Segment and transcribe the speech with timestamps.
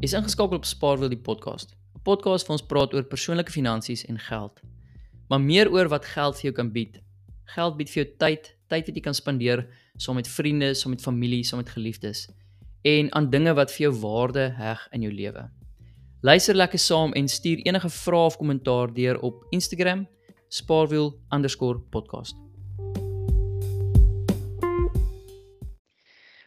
[0.00, 1.74] Is ingeskakel op Spaarwiel die podcast.
[1.74, 4.60] 'n Podcast waar ons praat oor persoonlike finansies en geld.
[5.28, 7.00] Maar meer oor wat geld vir jou kan bied.
[7.44, 9.66] Geld bied vir jou tyd, tyd wat jy kan spandeer
[9.96, 12.28] saam met vriende, saam met familie, saam met geliefdes
[12.82, 15.50] en aan dinge wat vir jou waarde heg in jou lewe.
[16.22, 20.06] Luister lekker saam en stuur enige vrae of kommentaar deur op Instagram
[20.48, 22.48] spaarwiel_podcast.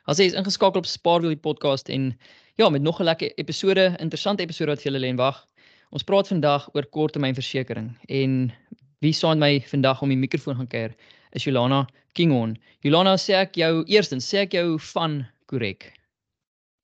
[0.05, 2.15] As jy is ingeskakel op Spaarwiel die podcast en
[2.55, 5.47] Ja, met nog 'n lekker episode, interessante episode wat vir julle lê en wag.
[5.89, 8.53] Ons praat vandag oor korttermynversekering en
[8.99, 10.95] wie saam met my vandag om die mikrofoon gaan keer
[11.31, 12.57] is Jolana Kingon.
[12.81, 15.93] Jolana, sê ek jou eerstens, sê ek jou van korrek?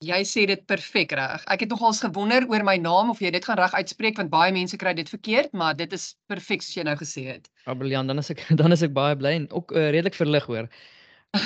[0.00, 1.44] Jy sê dit perfek reg.
[1.50, 4.52] Ek het nogals gewonder oor my naam of jy dit gaan reg uitspreek want baie
[4.52, 7.50] mense kry dit verkeerd, maar dit is perfek soos jy nou gesê het.
[7.66, 8.08] Ah, briljant.
[8.08, 10.70] Dan is ek dan is ek baie bly en ook uh, redelik verlig hoor.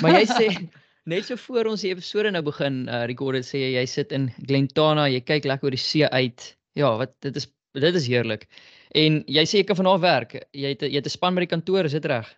[0.01, 0.47] Maar jy sê
[1.03, 4.29] Net so voor ons die episode nou begin, uh rekorde sê jy jy sit in
[4.47, 6.45] Glentana, jy kyk lekker oor die see uit.
[6.79, 8.45] Ja, wat dit is dit is heerlik.
[8.95, 10.37] En jy sê jy kan vanaand werk.
[10.55, 12.29] Jy het jy het 'n span by die kantoor, is dit reg?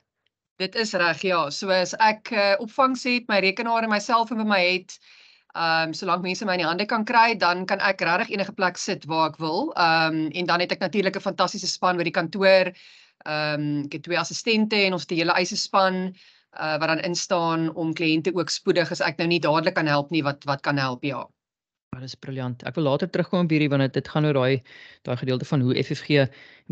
[0.58, 1.50] Dit is reg, ja.
[1.52, 4.98] So as ek uh, opvangs het, my rekenaar en my selfoon by my het,
[5.54, 8.54] ehm um, solank mense my in die hande kan kry, dan kan ek regtig enige
[8.54, 9.74] plek sit waar ek wil.
[9.78, 12.74] Ehm um, en dan het ek natuurlik 'n fantastiese span by die kantoor.
[13.30, 16.16] Ehm um, ek het twee assistente en ons het die hele eise span
[16.60, 20.12] uh, wat dan instaan om kliënte ook spoedig as ek nou nie dadelik kan help
[20.12, 21.26] nie wat wat kan help ja.
[21.96, 22.64] Ja, dis briljant.
[22.68, 24.64] Ek wil later terugkom op hierdie want dit gaan oor daai
[25.08, 26.26] daai gedeelte van hoe FFG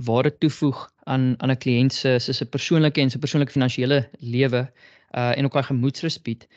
[0.10, 4.68] waarde toevoeg aan aan 'n kliënt se se persoonlike en se persoonlike finansiële lewe
[5.16, 6.48] uh en ook daai gemoedsrus bied.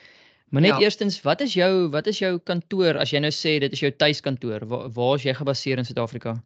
[0.51, 0.79] Maar net ja.
[0.79, 3.91] eerstens, wat is jou wat is jou kantoor as jy nou sê dit is jou
[3.91, 4.67] tuiskantoor?
[4.67, 6.37] Waar waar is jy gebaseer in Suid-Afrika?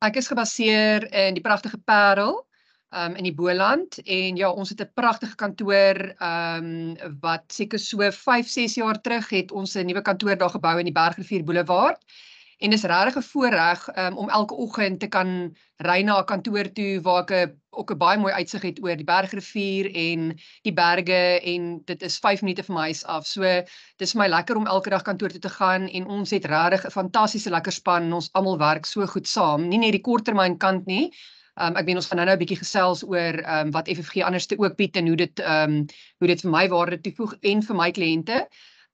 [0.00, 2.46] Ek is gebaseer in die pragtige Parel
[2.90, 7.78] um, in die Boland en ja, ons het 'n pragtige kantoor ehm um, wat seker
[7.78, 11.44] so 5, 6 jaar terug het ons 'n nuwe kantoor daar gebou in die Bergrivier
[11.44, 12.00] Boulevard.
[12.58, 16.72] En dis regtig 'n voorreg um, om elke oggend te kan ry na 'n kantoor
[16.72, 20.72] toe waar ek 'n ook 'n baie mooi uitsig het oor die Bergrivier en die
[20.72, 23.26] berge en dit is 5 minute van my huis af.
[23.26, 23.42] So
[23.96, 26.84] dis vir my lekker om elke dag kantoor toe te gaan en ons het regtig
[26.84, 28.12] 'n fantastiese lekker span.
[28.12, 29.68] Ons almal werk so goed saam.
[29.68, 31.10] Nie net die korttermyn kant nie,
[31.60, 34.46] Um, ek weet ons gaan nou-nou 'n bietjie gesels oor ehm um, wat FFG anders
[34.48, 35.86] te ook bied en hoe dit ehm um,
[36.18, 38.46] hoe dit vir my waarde toevoeg en vir my kliënte.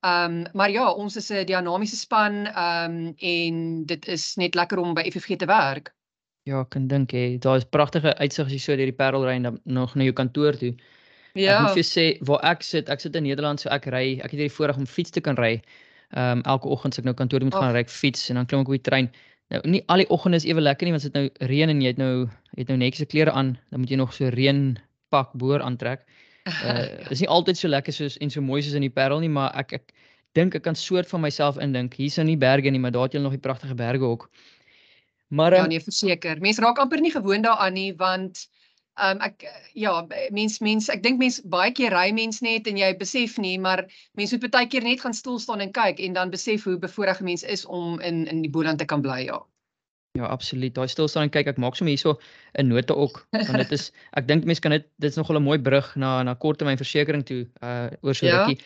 [0.07, 4.55] Ehm um, maar ja, ons is 'n dinamiese span ehm um, en dit is net
[4.55, 5.95] lekker om by FFG te werk.
[6.47, 9.25] Ja, ek kan dink hè, daar is pragtige uitsig as jy so deur die Parel
[9.27, 10.75] ry en dan nog na jou kantoor toe.
[11.35, 11.57] Ja.
[11.57, 14.31] Ek moet vir sê waar ek sit, ek sit in Nederland, so ek ry, ek
[14.31, 15.61] het hierdie voorreg om fiets te kan ry.
[16.15, 17.61] Ehm um, elke oggend as ek nou kantoor moet oh.
[17.61, 19.11] gaan ry ek fiets en dan klim ek op die trein.
[19.55, 21.93] Nou nie al die oggende is ewe lekker nie want dit nou reën en jy
[21.93, 22.27] het nou
[22.57, 26.07] het nou netjies se klere aan, dan moet jy nog so reënpak boor aantrek.
[26.47, 29.31] Uh is nie altyd so lekker soos en so mooi soos in die Parel nie,
[29.31, 29.95] maar ek ek
[30.39, 31.97] dink ek kan soort van myself indink.
[31.99, 34.29] Hier's nou nie berge nie, maar daar het jy nog die pragtige berge ook.
[35.29, 36.39] Maar ja, um, nee, verseker.
[36.41, 38.47] Mense raak amper nie gewoond daaraan nie want
[38.97, 39.45] Ehm um, ek
[39.77, 43.59] ja, mens mens ek dink mens baie keer ry mens net en jy besef nie,
[43.61, 43.85] maar
[44.17, 47.21] mens moet baie keer net gaan stil staan en kyk en dan besef hoe bevoorreg
[47.21, 49.43] 'n mens is om in in die Boland te kan bly, ja.
[50.17, 50.75] Ja, absoluut.
[50.75, 52.17] Daai stil staan en kyk, ek maak sommer hierso
[52.57, 55.45] 'n nota ook want dit is ek dink mense kan dit dit is nogal 'n
[55.45, 58.39] mooi brug na na korttermynversekering toe uh oor so ja.
[58.39, 58.65] rukkie.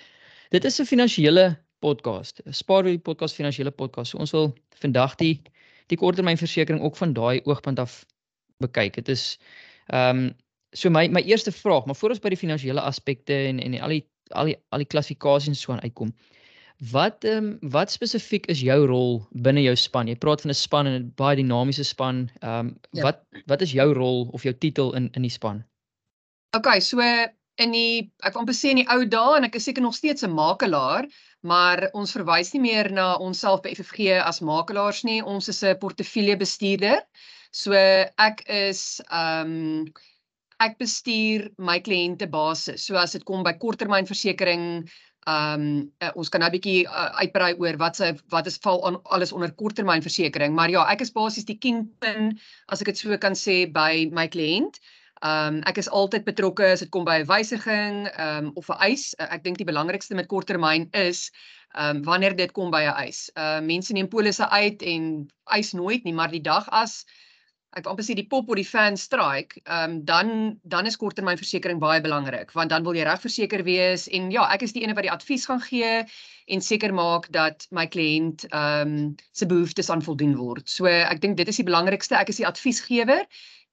[0.51, 2.41] Dit is 'n finansiële podcast.
[2.51, 4.11] Spaarwil podcast finansiële podcast.
[4.11, 5.43] So ons wil vandag die
[5.91, 8.05] die korttermynversekering ook van daai oogpunt af
[8.63, 8.95] bekyk.
[8.95, 9.39] Dit is
[9.91, 10.31] Ehm um,
[10.73, 13.97] so my my eerste vraag, maar voor ons by die finansiële aspekte en en al
[13.97, 14.05] die
[14.39, 16.13] al die al die klassifikasies so aan uitkom.
[16.93, 20.09] Wat ehm um, wat spesifiek is jou rol binne jou span?
[20.09, 22.31] Jy praat van 'n span en 'n baie dinamiese span.
[22.41, 23.03] Ehm um, ja.
[23.03, 25.65] wat wat is jou rol of jou titel in in die span?
[26.57, 27.01] OK, so
[27.61, 29.95] in die ek wil amper sê in die ou dae en ek is seker nog
[29.95, 31.07] steeds 'n makelaar,
[31.43, 35.21] maar ons verwys nie meer na onsself by FFG as makelaars nie.
[35.23, 37.03] Ons is 'n portefeuljebestuurder.
[37.51, 39.93] So ek is ehm um,
[40.61, 42.85] ek bestuur my kliënte basis.
[42.87, 44.65] So as dit kom by korttermynversekering,
[45.27, 45.65] ehm um,
[46.05, 49.01] uh, ons kan nou 'n bietjie uh, uitbrei oor wat se wat is val aan
[49.17, 52.39] alles onder korttermynversekering, maar ja, ek is basies die kingpin
[52.69, 54.79] as ek dit so kan sê by my kliënt.
[55.23, 58.71] Ehm um, ek is altyd betrokke as dit kom by 'n wysiging ehm um, of
[58.71, 59.15] 'n eis.
[59.19, 61.33] Uh, ek dink die belangrikste met korttermyn is
[61.75, 63.27] ehm um, wanneer dit kom by 'n eis.
[63.35, 67.05] Ehm uh, mense neem polisse uit en eis nooit nie, maar die dag as
[67.79, 70.33] ek amper sê die pop of die fan strike, ehm um, dan
[70.75, 74.65] dan is korttermynversekering baie belangrik want dan wil jy reg verseker wees en ja, ek
[74.67, 75.93] is die ene wat die advies gaan gee
[76.51, 80.67] en seker maak dat my kliënt ehm um, se behoeftes aan voldoen word.
[80.69, 82.19] So ek dink dit is die belangrikste.
[82.19, 83.25] Ek is die adviesgewer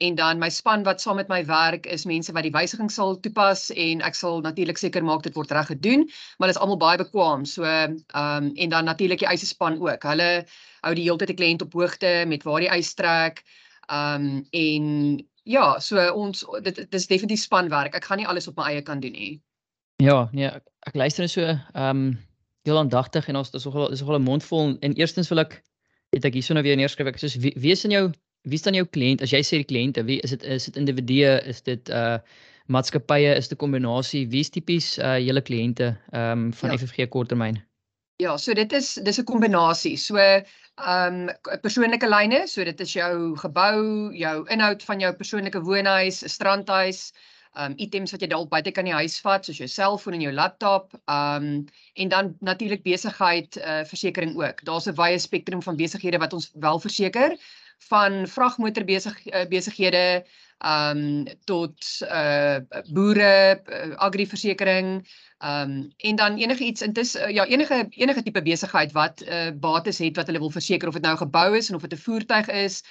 [0.05, 3.17] en dan my span wat saam met my werk is mense wat die wysiging sal
[3.17, 6.05] toepas en ek sal natuurlik seker maak dit word reg gedoen,
[6.37, 7.45] maar dit is almal baie bekwam.
[7.49, 10.05] So ehm um, en dan natuurlik die eisespan ook.
[10.05, 10.45] Hulle
[10.85, 13.41] hou die hele tyd die kliënt op hoogte met waar die eis trek.
[13.87, 14.85] Ehm um, en
[15.43, 17.95] ja, so ons dit dit is definitief spanwerk.
[17.95, 19.41] Ek gaan nie alles op my eie kan doen nie.
[20.03, 22.17] Ja, nee, ek, ek luister net so ehm um,
[22.67, 25.61] heel aandagtig en ons is nogal is nogal 'n mond vol en eerstens wil ek
[26.15, 28.11] het ek hierso nou weer neerskryf ek soos wie, wie is in jou
[28.47, 31.37] wie staan jou kliënt as jy sê die kliënte wie is dit is dit individue
[31.53, 32.17] is dit uh
[32.67, 36.77] maatskappye is dit 'n kombinasie wie is tipies uh julle kliënte ehm um, van ja.
[36.77, 37.61] FFG korttermyn
[38.17, 39.97] Ja, so dit is dis 'n kombinasie.
[39.97, 45.61] So ehm um, persoonlike lyne, so dit is jou gebou, jou inhoud van jou persoonlike
[45.61, 47.13] woonhuis, 'n strandhuis,
[47.53, 50.25] ehm um, items wat jy dalk buite kan die huis vat, soos jou selfoon en
[50.25, 54.65] jou laptop, ehm um, en dan natuurlik besigheid uh, versekerings ook.
[54.65, 57.37] Daar's 'n wye spektrum van besighede wat ons wel verseker
[57.89, 60.25] van vragmotor besig uh, besighede
[60.57, 62.57] ehm um, tot uh
[62.89, 65.05] boere, uh, agriversekering,
[65.37, 69.51] ehm um, en dan enige iets intussen uh, ja, enige enige tipe besigheid wat uh
[69.53, 72.01] bates het wat hulle wil verseker of dit nou gebou is en of dit 'n
[72.05, 72.83] voertuig is.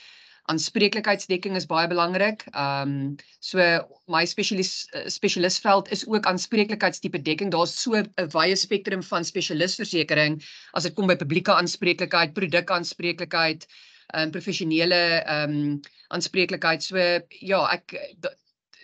[0.43, 2.45] Aanspreeklikheidsdekking is baie belangrik.
[2.51, 3.59] Ehm um, so
[4.07, 7.51] my spesialis spesialistveld is ook aanspreeklikheidstipe dekking.
[7.51, 13.67] Daar's so 'n wye spektrum van spesialisversekering as dit kom by publieke aanspreeklikheid, produkaanspreeklikheid,
[14.15, 16.83] ehm um, professionele ehm um, aanspreeklikheid.
[16.83, 16.97] So
[17.29, 17.99] ja, ek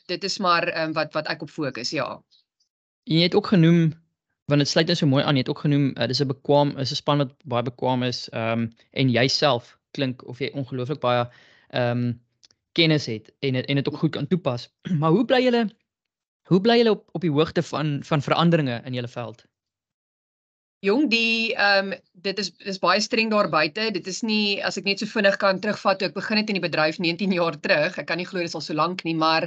[0.07, 2.23] dit is maar ehm um, wat wat ek op fokus, ja.
[3.05, 3.93] Jy het ook genoem
[4.51, 5.39] want dit sluit net so mooi aan.
[5.39, 8.29] Jy het ook genoem uh, dis 'n bekwam is 'n span wat baie bekwam is
[8.31, 11.29] ehm um, en jouself klink of jy ongelooflik baie
[11.71, 12.21] ehm um,
[12.73, 14.69] kennis het en en dit ook goed kan toepas.
[15.01, 15.69] maar hoe bly julle
[16.51, 19.45] hoe bly julle op op die hoogte van van veranderinge in julle veld?
[20.83, 23.91] Jong, die ehm um, dit is dis baie streng daar buite.
[23.91, 26.59] Dit is nie as ek net so vinnig kan terugvat toe ek begin het in
[26.59, 27.99] die bedryf 19 jaar terug.
[27.99, 29.47] Ek kan nie glo dit is al so lank nie, maar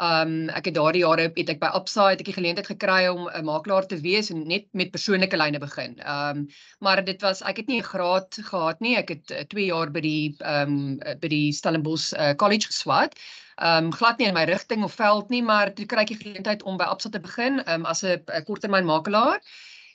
[0.00, 3.28] um, ek het daardie jare het ek by Absa het ek die geleentheid gekry om
[3.28, 5.98] 'n makelaar te wees en net met persoonlike lyne begin.
[6.06, 6.46] Um,
[6.80, 8.96] maar dit was ek het nie 'n graad gehad nie.
[8.96, 13.14] Ek het 2 uh, jaar by die um, by die Stellenbosch uh, College geswat.
[13.60, 16.62] Um, glad nie in my rigting of veld nie, maar toe kry ek die geleentheid
[16.62, 19.40] om by Absa te begin um, as 'n korttermyn makelaar.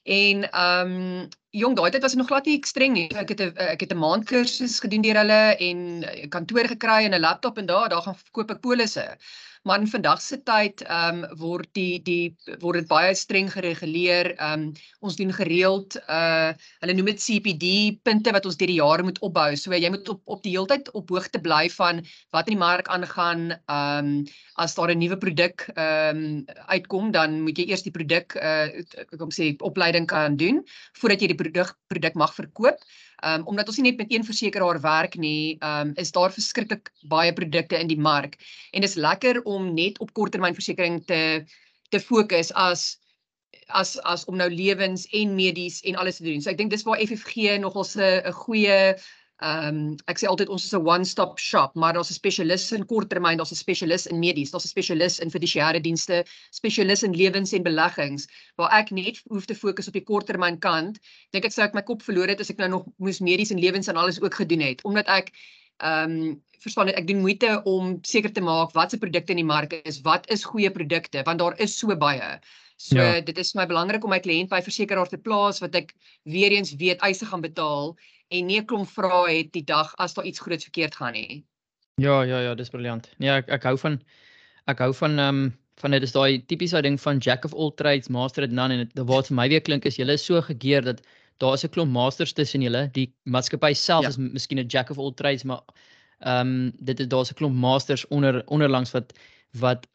[0.05, 3.07] En um, jong daai tyd was dit nog glad nie streng nie.
[3.21, 5.79] Ek het 'n ek het 'n maand kursus gedoen deur hulle en
[6.35, 9.07] kantoor gekry en 'n laptop en daar daar gaan verkoop ek polisse
[9.65, 14.35] maar in vandag se tyd ehm um, word die die word dit baie streng gereguleer.
[14.35, 16.51] Ehm um, ons doen gereeld uh
[16.83, 17.71] hulle noem dit CPD
[18.05, 19.47] punte wat ons deur die jare moet opbou.
[19.57, 22.91] So jy moet op op die heeltyd op hoogte bly van wat in die mark
[22.93, 23.47] aangaan.
[23.65, 24.27] Ehm um,
[24.61, 28.69] as daar 'n nuwe produk ehm um, uitkom, dan moet jy eers die produk uh
[29.17, 30.61] kom sê opleiding kan doen
[31.01, 32.81] voordat jy die produk produk mag verkoop.
[33.23, 36.33] Ehm um, omdat ons nie net met een versekeraar werk nie, ehm um, is daar
[36.33, 38.37] verskriklik baie produkte in die mark
[38.71, 41.23] en dit is lekker om net op korttermynversekering te
[41.89, 42.97] te fokus as
[43.67, 46.41] as as om nou lewens en medies en alles te doen.
[46.41, 48.95] So ek dink dis waar FFG nogal 'n 'n goeie
[49.43, 52.85] Ehm um, ek sê altyd ons is 'n one-stop shop, maar daar's 'n spesialis in
[52.85, 57.51] korttermyn, daar's 'n spesialis in medies, daar's 'n spesialis in fiduciêre dienste, spesialis in lewens
[57.51, 60.99] en beleggings waar ek net hoef te fokus op die korttermyn kant.
[61.31, 63.59] Dink ek sou ek my kop verloor het as ek nou nog moes medies en
[63.59, 65.31] lewens en alles ook gedoen het, omdat ek
[65.83, 69.51] ehm um, verstaan ek doen moeite om seker te maak wat se produkte in die
[69.51, 72.39] mark is, wat is goeie produkte, want daar is so baie.
[72.77, 73.21] So ja.
[73.21, 75.93] dit is vir my belangrik om my kliënt by versekeraar te plaas wat ek
[76.23, 77.95] weer eens weet eise gaan betaal
[78.27, 81.45] en nie 'n klomp vrae het die dag as daar iets groots verkeerd gaan nie.
[81.95, 83.09] Ja, ja, ja, dis briljant.
[83.17, 84.01] Nee, ek ek hou van
[84.67, 87.71] ek hou van ehm um, van dit is daai tipiese ding van jack of all
[87.71, 90.41] trades, master at none en dit wat vir my weer klink is julle is so
[90.41, 91.01] gegeer dat
[91.43, 92.89] daar is 'n klomp masters tussen julle.
[92.93, 94.09] Die maatskappy self ja.
[94.09, 95.61] is miskien 'n jack of all trades, maar
[96.19, 99.13] ehm um, dit is daar's 'n klomp masters onder onderlangs wat
[99.51, 99.87] wat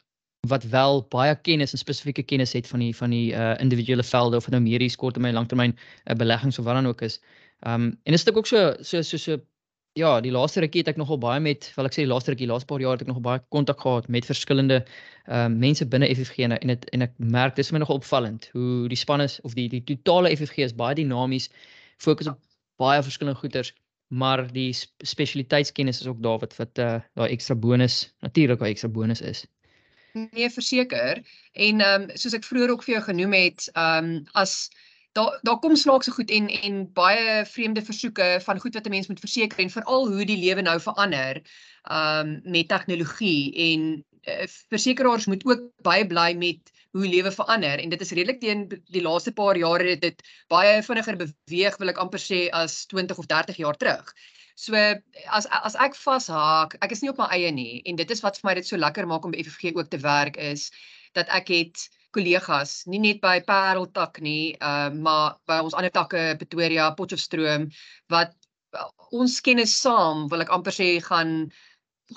[0.47, 4.37] wat wel baie kennis en spesifieke kennis het van die van die uh individuele velde
[4.37, 7.19] of dit nou medies, korttermyn, langtermyn uh, beleggings of wat dan ook is.
[7.61, 9.37] Ehm um, en dit is ook so so so so
[9.93, 12.47] ja, die laaste rukkie het ek nogal baie met, wil ek sê die laaste rukkie,
[12.47, 16.09] laaste paar jaar het ek nogal baie kontak gehad met verskillende ehm um, mense binne
[16.15, 19.39] FFG en en dit en ek merk dis my nogal opvallend hoe die span is
[19.47, 21.49] of die die totale FFG is baie dinamies,
[22.01, 22.39] fokus op
[22.81, 23.73] baie verskillende goeders,
[24.09, 28.89] maar die spesialiteitskennis is ook daar wat wat uh, daai ekstra bonus, natuurlik daai ekstra
[28.89, 29.45] bonus is.
[30.13, 31.21] Nee, verseker.
[31.53, 34.71] En ehm um, soos ek vroeër ook vir jou genoem het, ehm um, as
[35.17, 39.07] daar daar kom snaakse goed en en baie vreemde versoeke van goed wat 'n mens
[39.07, 41.41] moet verseker en veral hoe die lewe nou verander
[41.91, 47.89] um met tegnologie en uh, versekeraars moet ook baie bly met hoe lewe verander en
[47.89, 52.01] dit is redelik teen die laaste paar jare het dit baie vinniger beweeg wil ek
[52.03, 54.13] amper sê as 20 of 30 jaar terug.
[54.55, 54.75] So
[55.27, 58.37] as as ek vashaak, ek is nie op my eie nie en dit is wat
[58.37, 60.69] vir my dit so lekker maak om by FFG ook te werk is
[61.15, 65.93] dat ek het kollegas, nie net by Parel tak nie, uh maar by ons ander
[65.93, 67.69] takke Pretoria, Potchefstroom
[68.13, 68.33] wat
[68.77, 71.51] uh, ons kennis saam wil ek amper sê gaan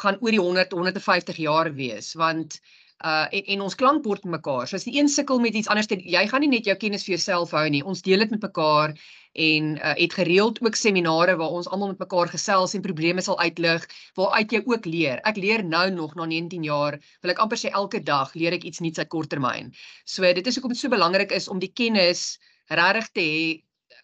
[0.02, 2.58] gaan oor die 100 150 jaar wees want
[3.04, 4.66] uh en, en ons klankbord mekaar.
[4.66, 7.16] So as die een sukkel met iets anders, jy gaan nie net jou kennis vir
[7.16, 7.82] jouself hou nie.
[7.84, 8.94] Ons deel dit met mekaar
[9.34, 13.38] en uh, het gereeld ook seminare waar ons almal met mekaar gesels en probleme sal
[13.40, 15.18] uitlig waaruit jy ook leer.
[15.26, 18.66] Ek leer nou nog na 19 jaar, wil ek amper sê elke dag leer ek
[18.68, 19.72] iets nuuts uit korttermyn.
[20.06, 22.38] So dit is hoekom dit so belangrik is om die kennis
[22.70, 23.44] regtig te hê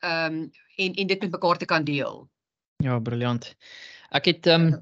[0.02, 0.42] um
[0.80, 2.25] en en dit met mekaar te kan deel.
[2.82, 3.54] Ja, briljant.
[4.10, 4.72] Ek het um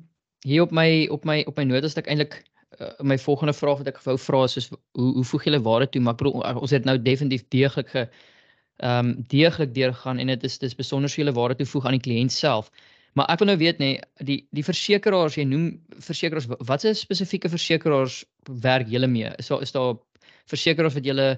[0.46, 2.40] hier op my op my op my notas dat ek eintlik
[2.80, 5.90] uh, my volgende vraag wat ek wou vra is soos hoe hoe voeg julle waarde
[5.92, 8.06] toe maar ek bedoel ons het nou definitief deeglik ge
[8.78, 12.32] ehm um, deeglik deurgaan en dit is dis besonder julle waarde toevoeg aan die kliënt
[12.32, 12.70] self.
[13.18, 15.70] Maar ek wil nou weet nê nee, die die versekeraars jy noem
[16.06, 18.20] versekeraars wat se spesifieke versekeraars
[18.62, 19.32] werk julle mee?
[19.38, 19.96] Is daar is daar
[20.46, 21.28] versekeraars wat julle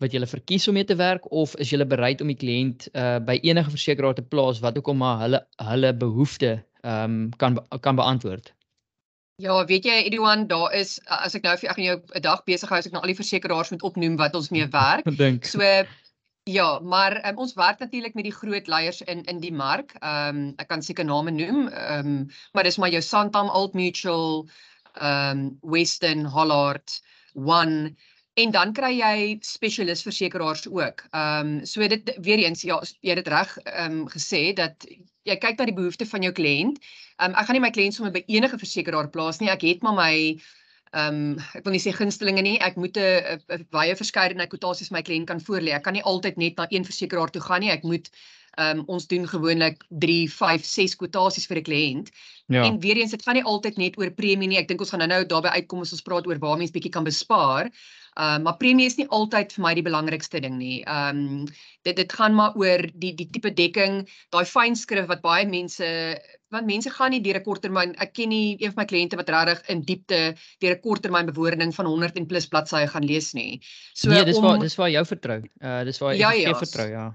[0.00, 3.18] wat julle verkies om mee te werk of is julle bereid om die kliënt uh
[3.18, 7.58] by enige versekeraar te plaas wat ook al maar hulle hulle behoefte ehm um, kan
[7.80, 8.54] kan beantwoord?
[9.40, 12.44] Ja, weet jy Edouan, daar is as ek nou vir ek gaan jou 'n dag
[12.44, 15.08] besig hou as ek nou al die versekeraars moet opnoem wat ons mee werk.
[15.54, 15.60] so
[16.44, 19.92] Ja, maar um, ons werk natuurlik met die groot leiers in in die mark.
[20.00, 21.68] Ehm um, ek kan seker name noem.
[21.68, 24.48] Ehm um, maar dis maar jou Santam, Old Mutual,
[24.94, 27.00] ehm um, Western, Hollard,
[27.34, 27.94] One
[28.34, 31.04] en dan kry jy spesialis versekeraars ook.
[31.10, 34.86] Ehm um, so dit weer eens ja, jy het dit reg ehm um, gesê dat
[35.28, 36.80] jy kyk na die behoeftes van jou kliënt.
[37.18, 39.50] Ehm um, ek gaan nie my kliënt sommer by enige versekeraar plaas nie.
[39.52, 40.14] Ek het maar my
[40.90, 42.58] ehm um, ek wil nie sê gunstelinge nie.
[42.58, 45.70] Ek moet 'n baie verskeidenheid kwotasies my kliënt kan voorlê.
[45.74, 47.70] Ek kan nie altyd net na een versekeraar toe gaan nie.
[47.70, 48.10] Ek moet
[48.58, 52.08] ehm um, ons doen gewoonlik 3, 5, 6 kwotasies vir 'n kliënt.
[52.46, 52.64] Ja.
[52.64, 54.58] En weer eens, dit gaan nie altyd net oor premie nie.
[54.58, 57.04] Ek dink ons gaan nou-nou daarby uitkom as ons praat oor waar mense bietjie kan
[57.04, 57.70] bespaar.
[58.18, 60.82] Ehm uh, maar premie is nie altyd vir my die belangrikste ding nie.
[60.82, 61.46] Ehm um,
[61.86, 64.02] dit dit gaan maar oor die die tipe dekking,
[64.34, 65.86] daai fynskrif wat baie mense
[66.50, 69.30] want mense gaan nie deur 'n korttermyn ek ken nie een van my kliënte wat
[69.30, 70.20] regtig in diepte
[70.58, 73.60] deur 'n korttermyn bewoording van 100 en plus bladsye gaan lees nie.
[73.94, 75.40] So Nee, dis om, waar dis waar jou vertrou.
[75.62, 77.06] Uh dis waar ja, jy ja, vertrou, ja.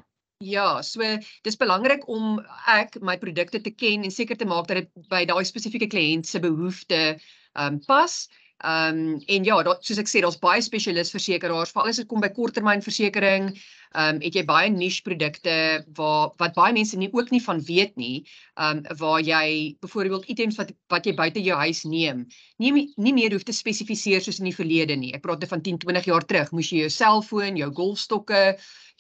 [0.44, 1.00] Ja, so
[1.44, 5.24] dis belangrik om ek my produkte te ken en seker te maak dat dit by
[5.26, 7.24] daai spesifieke kliënt se behoeftes
[7.56, 8.28] ehm um, pas.
[8.64, 12.08] Ehm um, en ja, daar soos ek sê, daar's baie spesialis versekeraars, veral as dit
[12.08, 13.50] kom by korttermynversekering.
[13.52, 17.60] Ehm um, het jy baie niche produkte waar wat baie mense nie ook nie van
[17.68, 18.24] weet nie.
[18.56, 22.26] Ehm um, waar jy byvoorbeeld items wat wat jy buite jou huis neem,
[22.58, 25.12] nie nie meer hoef te spesifiseer soos in die verlede nie.
[25.14, 28.46] Ek praat van 10, 20 jaar terug, moes jy jou selfoon, jou golfstokke,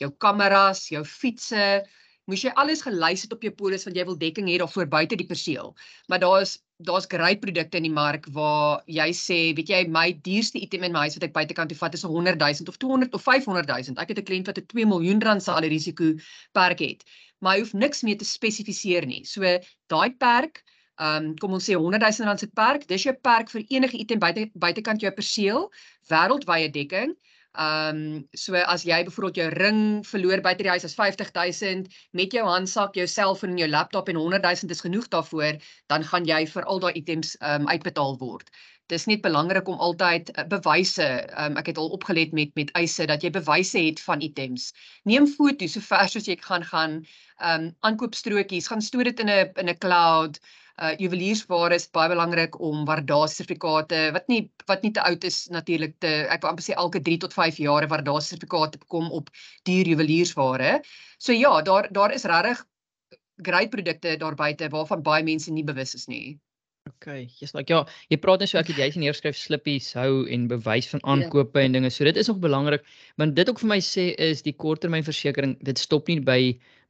[0.03, 1.87] jou kameras, jou fietses
[2.31, 5.17] moes jy alles gelys het op jou polis want jy wil dekking hê daarvoor buite
[5.19, 5.73] die perseel.
[6.09, 6.57] Maar daar's
[6.89, 10.91] daar's great produkte in die mark waar jy sê, weet jy, my duurste item in
[10.91, 13.95] my huis wat ek buitekant toe vat is 100 000 of 200 of 500 000.
[14.01, 16.13] Ek het 'n kliënt wat 'n 2 miljoen rand se risiko
[16.51, 17.03] perk het.
[17.39, 19.23] Maar hy hoef niks meer te spesifiseer nie.
[19.23, 19.41] So
[19.87, 20.63] daai perk
[20.95, 23.97] Ehm um, kom ons sê 100 000 rand se perk, dis jou perk vir enige
[23.99, 25.65] item buite buitekant jou perseel,
[26.11, 27.11] wêreldwye dekking.
[27.57, 32.33] Ehm um, so as jy byvoorbeeld jou ring verloor buite die huis as 50000 met
[32.35, 35.59] jou handsak, jou selfoon en jou laptop en 100000 is genoeg daarvoor,
[35.91, 38.51] dan gaan jy vir al daai items ehm um, uitbetaal word.
[38.91, 41.07] Dis net belangrik om altyd uh, bewyse,
[41.45, 44.73] um, ek het al opgelet met met eise dat jy bewyse het van items.
[45.03, 46.99] Neem foto's so ver soos jy kan gaan,
[47.39, 50.39] ehm um, aankoopstrokies, gaan stoor dit in 'n in 'n cloud
[50.83, 55.95] uh juweliersware is baie belangrik om waardasiesertifikate wat nie wat nie te oud is natuurlik
[56.03, 59.29] te ek wil amper sê elke 3 tot 5 jaar waardasiesertifikate kom op
[59.63, 60.81] duur juweliersware.
[61.17, 62.65] So ja, daar daar is regtig
[63.37, 66.39] great produkte daar buite waarvan baie mense nie bewus is nie.
[66.85, 67.79] Okay, jy's like ja,
[68.13, 71.07] jy praat net so ek het jy sien neerskryf slippies hou en bewys van ja.
[71.15, 71.89] aankope en dinge.
[71.89, 72.85] So dit is nog belangrik,
[73.17, 76.39] want dit ook vir my sê is die korttermynversekering, dit stop nie by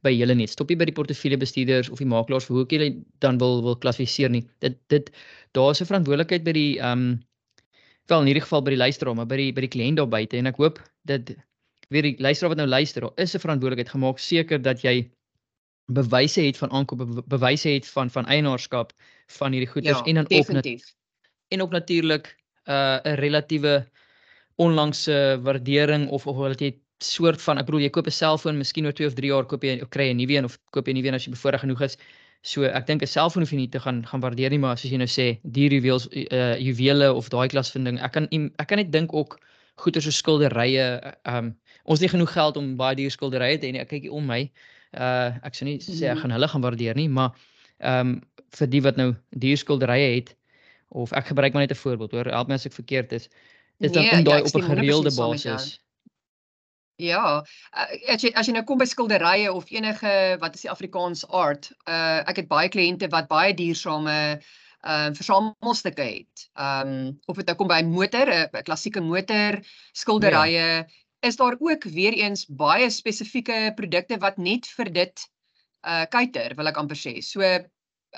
[0.06, 0.52] by julle net.
[0.54, 2.90] Stop nie by die portefeuljebestuurders of die makelaars vir hoe julle
[3.24, 4.44] dan wil wil klassifiseer nie.
[4.64, 5.10] Dit dit
[5.58, 7.18] daar's 'n verantwoordelikheid by die ehm um,
[8.06, 10.38] wel in hierdie geval by die luisteraar, maar by die by die kliënt daar buite
[10.38, 10.78] en ek hoop
[11.10, 11.34] dat
[11.90, 15.10] weer die luisteraar wat nou luister, daar is 'n verantwoordelikheid gemaak seker dat jy
[15.86, 18.92] bewyse het van aankope, bewyse het van van eienaarskap
[19.38, 20.82] van hierdie goederes ja, en dan definitief.
[20.82, 20.94] ook
[21.48, 22.36] en ook natuurlik
[22.66, 23.86] 'n uh, 'n relatiewe
[24.56, 28.86] onlangse waardering of of wat jy soort van ek bedoel jy koop 'n selfoon, miskien
[28.86, 30.96] oor 2 of 3 jaar koop jy kry 'n nuwe een of koop jy 'n
[30.96, 31.96] nuwe een as jy bevoorreg genoeg is.
[32.42, 34.90] So ek dink 'n selfoon hoef jy nie te gaan gaan waardeer nie, maar soos
[34.90, 37.98] jy nou sê, die juwels uh juwele of daai klas van ding.
[38.00, 39.40] Ek kan ek kan net dink ook
[39.76, 41.14] goeder so skilderye.
[41.24, 43.80] Um ons het nie genoeg geld om baie duur skilderye te hê nie.
[43.80, 44.50] Ek kyk hier om my.
[44.94, 46.20] Uh ek sou nie sê ek mhm.
[46.22, 47.34] gaan hulle gaan waardeer nie, maar
[47.80, 48.20] um
[48.56, 50.36] vir die wat nou duur skilderye het
[50.88, 53.28] of ek gebruik maar net 'n voorbeeld hoor, help my as ek verkeerd is.
[53.80, 55.80] Is dan nee, om daai ja, op 'n gereelde basis.
[56.96, 57.42] Ja,
[57.76, 61.26] uh, as jy as jy nou kom by skilderye of enige wat is die Afrikaans
[61.28, 64.14] art, uh ek het baie kliënte wat baie duursame
[64.80, 66.46] uh versamelstukke het.
[66.56, 69.60] Um of dit nou kom by 'n motor, 'n klassieke motor,
[69.92, 70.86] skilderye, ja.
[71.20, 75.28] is daar ook weer eens baie spesifieke produkte wat net vir dit
[75.84, 77.20] uh kuiter, wil ek amper sê.
[77.20, 77.44] So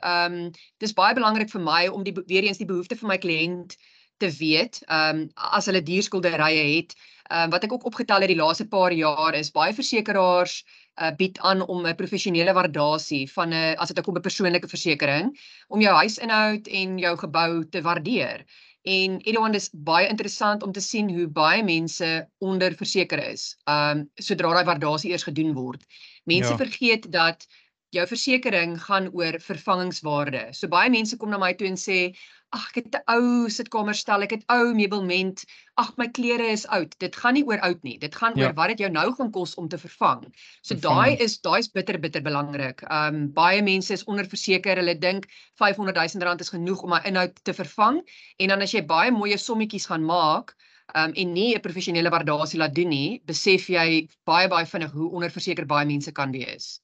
[0.06, 3.74] um dis baie belangrik vir my om die weer eens die behoefte van my kliënt
[4.18, 4.84] te weet.
[4.86, 6.94] Um as hulle dierskilderye het,
[7.28, 10.62] um, wat ek ook opgetel het die laaste paar jaar is baie versekerings
[10.98, 15.34] uh, bied aan om 'n professionele waardasie van 'n as dit kom 'n persoonlike versekering
[15.68, 18.44] om jou huisinhoud en jou gebou te waardeer.
[18.82, 23.56] En Edouard is baie interessant om te sien hoe baie mense onderverseker is.
[23.66, 25.84] Um sodra daai waardasie eers gedoen word.
[26.24, 26.56] Mense ja.
[26.56, 27.46] vergeet dat
[27.90, 30.48] jou versekerings gaan oor vervangingswaarde.
[30.52, 32.16] So baie mense kom na my toe en sê,
[32.56, 35.44] ag ek het 'n ou sitkamer stel, ek het ou meubelment.
[35.76, 36.94] Ag my klere is oud.
[36.98, 37.98] Dit gaan nie oor oud nie.
[37.98, 38.46] Dit gaan ja.
[38.46, 40.24] oor wat dit jou nou gaan kos om te vervang.
[40.62, 42.82] So daai is daai's bitter bitter belangrik.
[42.90, 44.76] Um baie mense is onderverseker.
[44.76, 45.28] Hulle dink
[45.60, 48.00] 500 000 rand is genoeg om my inhoud te vervang
[48.38, 50.56] en dan as jy baie mooi sommetjies gaan maak
[50.96, 55.10] um en nie 'n professionele waardasie laat doen nie, besef jy baie baie vinnig hoe
[55.10, 56.80] onderverseker baie mense kan wees.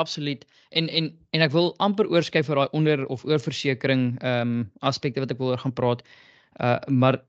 [0.00, 0.44] Absoluut.
[0.68, 5.22] En en en ek wil amper oorskyf vir daai onder of oorversekering ehm um, aspekte
[5.24, 6.04] wat ek wil oor gaan praat.
[6.60, 7.20] Uh maar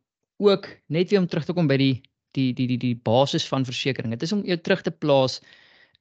[0.42, 1.96] ook net weer om terug te kom by die
[2.38, 4.16] die die die die basis van versekerings.
[4.16, 5.42] Dit is om jou terug te plaas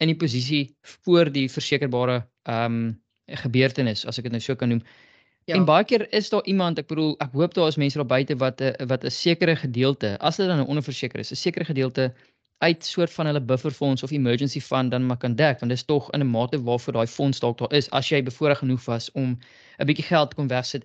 [0.01, 0.65] in die posisie
[1.05, 2.91] voor die versekerbare ehm um,
[3.31, 4.83] gebeurtenis as ek dit nou so kan noem.
[5.47, 5.55] Ja.
[5.57, 8.37] En baie keer is daar iemand, ek bedoel, ek hoop daar is mense daar buite
[8.43, 12.13] wat 'n wat 'n sekere gedeelte, as dit dan 'n onderverseker is, 'n sekere gedeelte
[12.61, 15.85] uit soort van hulle bufferfonds of emergency fund dan maar kan dek want dit is
[15.85, 19.11] tog in 'n mate waarvoor daai fonds dalk daar is as jy bevoorreg genoeg was
[19.13, 19.39] om
[19.79, 20.85] 'n bietjie geld kon wegsit.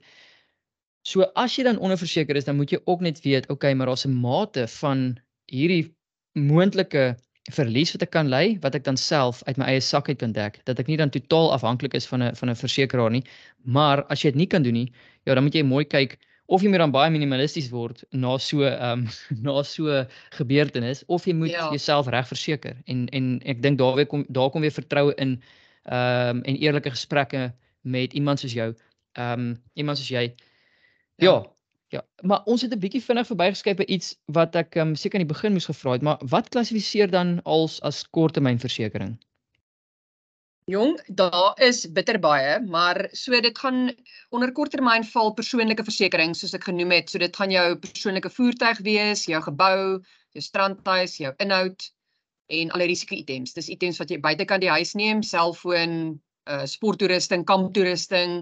[1.02, 4.06] So as jy dan onderverseker is, dan moet jy ook net weet, okay, maar daar's
[4.06, 5.96] 'n mate van hierdie
[6.34, 7.16] moontlike
[7.54, 10.32] verlies wat ek kan ly wat ek dan self uit my eie sak uit kan
[10.32, 13.24] dek dat ek nie dan totaal afhanklik is van 'n van 'n versekeraar nie.
[13.64, 14.92] Maar as jy dit nie kan doen nie,
[15.26, 18.66] ja, dan moet jy mooi kyk of jy moet dan baie minimalisties word na so
[18.68, 19.08] ehm um,
[19.48, 20.06] na so
[20.38, 21.70] gebeurtenis of jy moet ja.
[21.70, 22.78] jouself reg verseker.
[22.86, 25.40] En en ek dink daar weer kom daar kom weer vertroue in
[25.84, 28.74] ehm um, en eerlike gesprekke met iemand soos jou.
[29.14, 30.34] Ehm um, iemand soos jy.
[31.18, 31.32] Ja.
[31.32, 31.36] ja
[31.96, 32.02] ja.
[32.22, 35.26] Maar ons het 'n bietjie vinnig verbygeskep by iets wat ek ehm um, seker aan
[35.26, 39.18] die begin moes gevra het maar wat klassifiseer dan als as korttermynversekering
[40.66, 43.92] Jong, daar is bitter baie, maar so dit gaan
[44.34, 47.12] onder korttermyn val persoonlike versekerings soos ek genoem het.
[47.12, 50.00] So dit gaan jou persoonlike voertuig wees, jou gebou,
[50.34, 51.86] jou strandhuis, jou inhoud
[52.58, 53.54] en alle risiko-items.
[53.54, 56.16] Dis items wat jy buitekant die huis neem, selfoon,
[56.50, 58.34] uh sporttoerusting, kamptoerusting,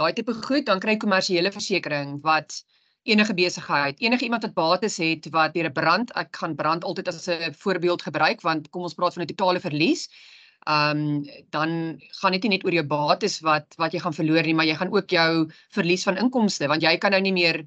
[0.00, 2.56] daai tipe goed, dan kry jy kommersiële versekerings wat
[3.04, 7.12] enige besigheid, enige iemand wat bates het wat deur 'n brand, ek gaan brand altyd
[7.12, 10.08] as 'n voorbeeld gebruik want kom ons praat van 'n totale verlies
[10.66, 14.42] ehm um, dan gaan dit nie net oor jou bates wat wat jy gaan verloor
[14.42, 17.60] nie, maar jy gaan ook jou verlies van inkomste want jy kan nou nie meer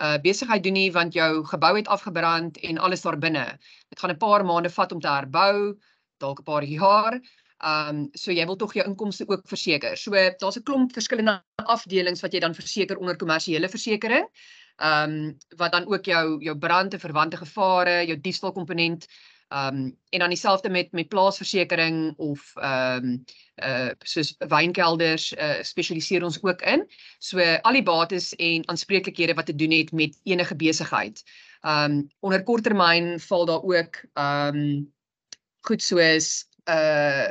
[0.00, 3.46] uh besigheid doen nie want jou gebou het afgebrand en alles daar binne.
[3.88, 5.78] Dit gaan 'n paar maande vat om te herbou,
[6.18, 7.20] dalk 'n paar jaar.
[7.62, 9.96] Ehm um, so jy wil tog jou inkomste ook verseker.
[9.96, 14.28] So daar's 'n klomp verskillende afdelings wat jy dan verseker onder kommersiële versekerings.
[14.76, 19.06] Ehm um, wat dan ook jou jou brand en verwante gevare, jou diefstal komponent
[19.52, 23.24] Ehm um, en dan dieselfde met met plaasversekering of ehm um,
[23.64, 26.86] uh soos wynkelders uh spesialiseer ons ook in.
[27.18, 31.22] So al die bates en aanspreeklikhede wat te doen het met enige besigheid.
[31.60, 34.92] Ehm um, onder korttermyn val daar ook ehm um,
[35.60, 37.28] goed soos uh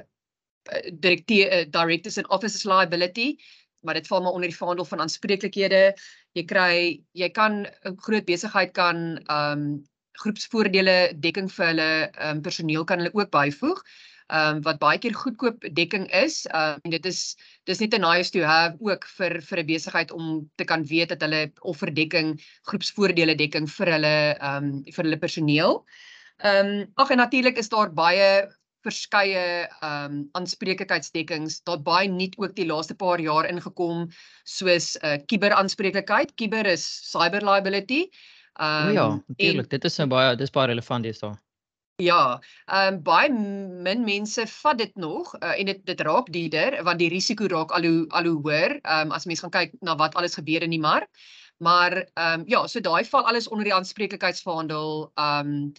[0.94, 3.36] direkte directors and officers liability
[3.82, 5.98] maar dit val maar onder die vaandel van aanspreeklikhede.
[6.32, 12.42] Jy kry jy kan 'n groot besigheid kan ehm um, groepsvoordele dekking vir hulle um,
[12.42, 13.84] personeel kan hulle ook byvoeg.
[14.32, 16.46] Ehm um, wat baie keer goedkoop dekking is.
[16.48, 17.36] Ehm um, dit is
[17.68, 21.10] dis net 'n nice to have ook vir vir 'n besigheid om te kan weet
[21.10, 25.84] dat hulle offer dekking, groepsvoordele dekking vir hulle ehm um, vir hulle personeel.
[26.40, 28.48] Ehm um, ag en natuurlik is daar baie
[28.86, 31.62] verskeie ehm um, aanspreeklikheidsdekkings.
[31.68, 34.10] Daar baie nuut ook die laaste paar jaar ingekom
[34.44, 36.36] soos 'n uh, kiberaanspreeklikheid.
[36.36, 38.08] Kiber is cyber liability.
[38.62, 39.70] Um, ja, natuurlik.
[39.70, 41.34] Dit is nou baie dis baie relevant hierso.
[42.02, 46.78] Ja, ehm um, baie min mense vat dit nog uh, en dit dit raak duurder
[46.86, 48.78] want die risiko raak al hoe al hoe hoër.
[48.82, 51.10] Ehm um, as mens gaan kyk na wat alles gebeur in die mark.
[51.58, 55.72] Maar ehm um, ja, so daai val alles onder die aanspreeklikheidsverhandel ehm um,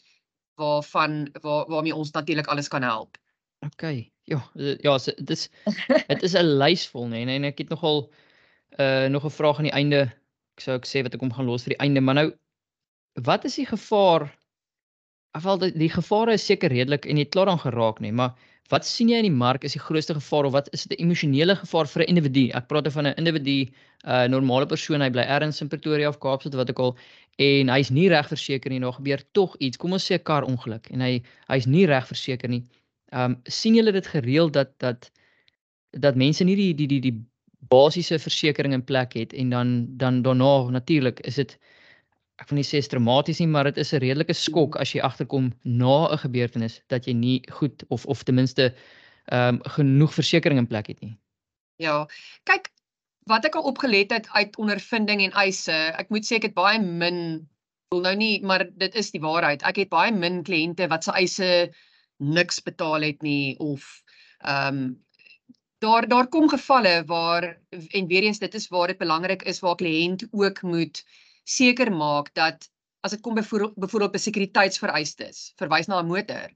[0.58, 3.18] waarvan waar waarmee ons natuurlik alles kan help.
[3.60, 4.10] OK.
[4.22, 5.48] Ja, eh, ja, dit is
[6.12, 8.10] dit is 'n lys vol nê nee, en ek het nogal
[8.78, 10.10] uh nog 'n vraag aan die einde.
[10.54, 12.30] Ek sou ek sê wat ek hom gaan los vir die einde, maar nou
[13.14, 14.30] wat is die gevaar
[15.32, 18.34] Afval die, die gevare is seker redelik en jy het klaar aan geraak nie, maar
[18.72, 21.04] wat sien jy in die mark is die grootste gevaar of wat is dit 'n
[21.04, 22.44] emosionele gevaar vir 'n individu?
[22.52, 26.18] Ek praat van 'n individu, 'n uh, normale persoon, hy bly ergens in Pretoria of
[26.20, 26.96] Kaapstad wat ek al
[27.38, 29.76] en hy's nie reg verseker nie, nou gebeur tog iets.
[29.76, 32.64] Kom ons sê 'n kar ongeluk en hy hy's nie reg verseker nie.
[33.12, 35.10] Um, sien julle dit gereeld dat dat
[35.92, 37.16] dat mense nie die die die die
[37.68, 41.58] basiese versekerings in plek het en dan dan daarna natuurlik is dit
[42.42, 45.52] ek wil nie sê traumaties nie, maar dit is 'n redelike skok as jy agterkom
[45.64, 48.74] na 'n gebeurtenis dat jy nie goed of of ten minste
[49.30, 51.16] ehm um, genoeg versekerings in plek het nie.
[51.78, 52.06] Ja.
[52.44, 52.70] Kyk,
[53.30, 56.80] wat ek al opgelet het uit ondervinding en eise, ek moet sê ek het baie
[56.82, 57.48] min
[57.92, 59.62] wil nou nie, maar dit is die waarheid.
[59.62, 61.70] Ek het baie min kliënte wat se eise
[62.18, 64.02] niks betaal het nie of
[64.42, 64.84] ehm um,
[65.82, 67.58] daar daar kom gevalle waar
[67.90, 71.02] en weer eens dit is waar dit belangrik is waar kliënt ook moet
[71.44, 72.68] seker maak dat
[73.02, 76.48] as dit kom byvoorbeeld by sekuriteitsvereistes, verwys na 'n motor,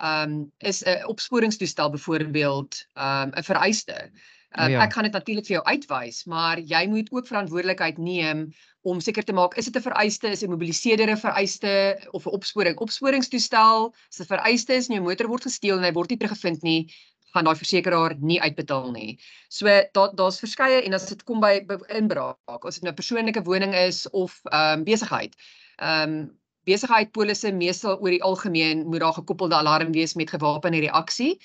[0.00, 4.10] ehm um, is 'n opsporingstoestel byvoorbeeld ehm um, 'n vereiste.
[4.58, 4.80] Um, ja.
[4.82, 8.48] Ek kan dit natuurlik vir jou uitwys, maar jy moet ook verantwoordelikheid neem
[8.82, 12.78] om seker te maak is dit 'n vereiste, is 'n mobiliseerdere vereiste of 'n opsporing.
[12.78, 16.62] Opsporingstoestel, as dit vereiste is en jou motor word gesteel en hy word nie teruggevind
[16.62, 16.94] nie,
[17.34, 19.18] gaan daai versekeraar nie uitbetaal nie.
[19.48, 22.94] So daar daar's verskeie en as dit kom by, by inbraak, as dit 'n nou
[22.94, 25.34] persoonlike woning is of ehm um, besigheid.
[25.78, 26.38] Ehm um,
[26.68, 31.38] besigheidpolisse meestal oor die algemeen moet daar gekoppelde alarm wees met gewapende reaksie.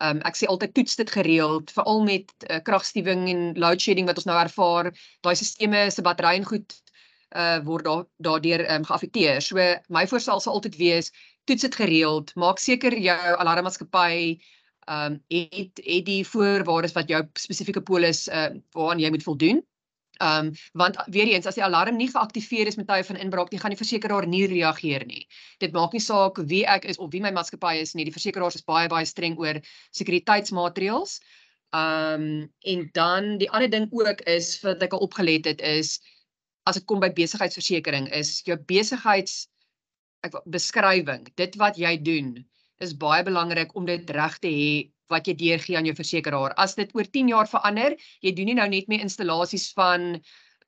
[0.00, 4.06] Ehm um, ek sê altyd toets dit gereeld, veral met uh, kragstuwing en load shedding
[4.06, 4.92] wat ons nou ervaar.
[5.20, 6.80] Daai stelsels se batterye en goed
[7.32, 9.40] uh word daar daardeur um, geaffekteer.
[9.40, 9.56] So
[9.88, 11.12] my voorstel sal altyd wees
[11.44, 14.38] toets dit gereeld, maak seker jou alarmmaatskappy
[14.84, 19.62] ehm um, het het die voorwaardes wat jou spesifieke polis uh waaraan jy moet voldoen.
[20.18, 23.50] Ehm um, want weer eens as die alarm nie geaktiveer is met tye van inbraak
[23.50, 25.26] nie, gaan die versekeraar nie reageer nie.
[25.58, 28.04] Dit maak nie saak wie ek is of wie my maatskappy is nie.
[28.04, 31.20] Die versekeraars is baie baie streng oor sekuriteitsmaatreëls.
[31.72, 36.00] Ehm um, en dan die ander ding ook is wat ek al opgelet het is
[36.62, 39.48] as dit kom by besigheidsversekering is jou besigheids
[40.22, 42.34] ek beskrywing, dit wat jy doen
[42.82, 44.72] is baie belangrik om dit reg te hê
[45.12, 46.54] wat jy deurgee aan jou versekeraar.
[46.60, 50.14] As dit oor 10 jaar verander, jy doen nie nou net meer installasies van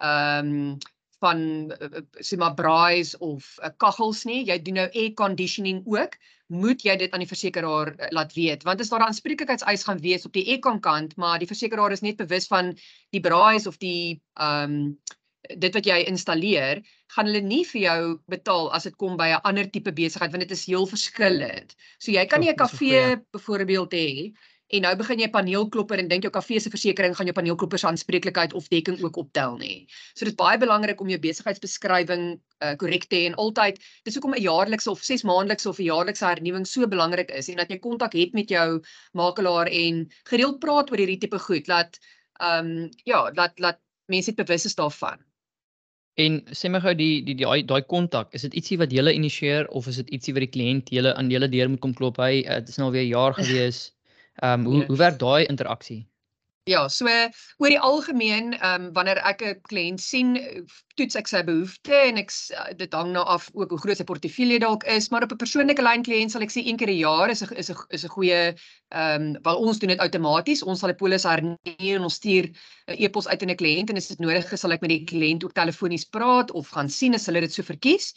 [0.01, 0.77] ehm um,
[1.25, 5.81] van eh, eh, sê maar braais of uh, kaggels nie, jy doen nou air conditioning
[5.89, 6.19] ook,
[6.53, 8.67] moet jy dit aan die versekeraar uh, laat weet.
[8.69, 12.05] Want as daar 'n aanspreeklikheidseis gaan wees op die aircon kant, maar die versekeraar is
[12.05, 12.75] net bewus van
[13.11, 14.99] die braais of die ehm um,
[15.49, 16.81] dit wat jy installeer,
[17.15, 18.01] gaan hulle nie vir jou
[18.33, 21.77] betaal as dit kom by 'n ander tipe besigheid want dit is heel verskillend.
[21.99, 24.33] So jy kan nie 'n kafee byvoorbeeld hê
[24.75, 27.87] en nou begin jy paneelklopper en dink jou kafee se versekerings gaan jou paneelklopper se
[27.87, 29.87] aanspreeklikheid of dekking ook optel nie.
[30.15, 34.15] So dit is baie belangrik om jou besigheidsbeskrywing uh, korrek te hê en altyd dis
[34.15, 37.71] hoekom 'n jaarlikse of 6 maandelikse of 'n jaarlikse hernuwing so belangrik is en dat
[37.71, 38.81] jy kontak het met jou
[39.13, 41.99] makelaar en gereeld praat oor hierdie tipe goed dat
[42.41, 45.19] ehm um, ja, dat dat mense bewus is daarvan.
[46.23, 49.67] En sê my gou die die daai daai kontak, is dit ietsie wat jy initieer
[49.79, 52.21] of is dit ietsie wat die kliënt julle aan julle deur moet kom klop?
[52.23, 53.81] Hy dit is nou al weer 'n jaar gewees.
[54.43, 54.87] Ehm um, hoe ja.
[54.87, 56.01] hoe werk daai interaksie?
[56.65, 57.05] Ja, so
[57.61, 60.31] oor die algemeen, ehm um, wanneer ek 'n kliënt sien,
[60.97, 64.07] toets ek sy behoeftes en ek uh, dit hang nou af ook hoe groot sy
[64.09, 67.03] portefeulje dalk is, maar op 'n persoonlike lyn kliënt sal ek sê een keer 'n
[67.03, 68.41] jaar is 'n is 'n is 'n goeie
[68.97, 70.63] ehm um, wel ons doen dit outomaties.
[70.65, 73.97] Ons sal die polis hernie en ons stuur 'n e-pos uit aan 'n kliënt en
[74.01, 77.15] as dit nodig is, sal ek met die kliënt ook telefonies praat of gaan sien
[77.15, 78.15] as hulle dit so verkies.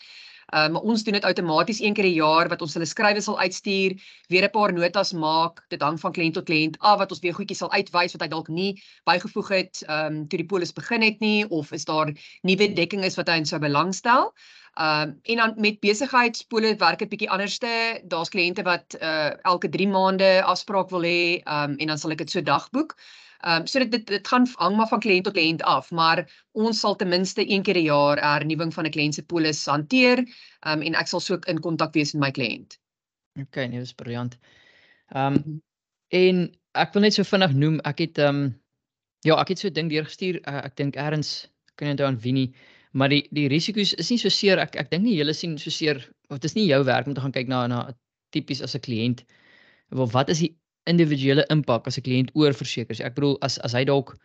[0.55, 3.97] Um, ons doen dit outomaties een keer 'n jaar wat ons hulle skrywe sal uitstuur,
[4.27, 5.63] weer 'n paar notas maak.
[5.69, 8.27] Dit hang van kliënt tot kliënt af wat ons weer goedjies sal uitwys wat hy
[8.27, 12.13] dalk nie bygevoeg het ehm um, toe die polis begin het nie of is daar
[12.43, 14.33] nuwe dekking is wat hy in sou belangstel.
[14.77, 18.01] Ehm um, en dan met besigheidspole werk dit bietjie anderste.
[18.03, 22.11] Daar's kliënte wat uh elke 3 maande afspraak wil hê, ehm um, en dan sal
[22.11, 22.95] ek dit so dagboek.
[23.45, 26.23] Ehm um, so dit, dit dit gaan hang maar van kliënt tot kliënt af, maar
[26.51, 29.65] ons sal ten minste een keer 'n jaar 'n hernuwing van 'n kliënt se polis
[29.65, 30.17] hanteer.
[30.59, 32.79] Ehm um, en ek sal so in kontak wees met my kliënt.
[33.41, 34.37] OK, nee, dis briljant.
[35.13, 35.61] Ehm um,
[36.07, 38.61] en ek wil net so vinnig noem, ek het ehm um,
[39.21, 40.41] ja, ek het so 'n ding deurgestuur.
[40.47, 42.53] Uh, ek dink eers kan jy onthou aan Winnie,
[42.91, 45.69] maar die die risiko's is nie so seer ek ek dink nie julle sien so
[45.69, 47.93] seer of dit is nie jou werk om te gaan kyk na na
[48.33, 49.23] tipies as 'n kliënt
[49.89, 50.55] wel wat is die
[50.87, 53.03] individuele impak as 'n kliënt oorverseker is.
[53.03, 54.15] Ek bedoel as as hy dalk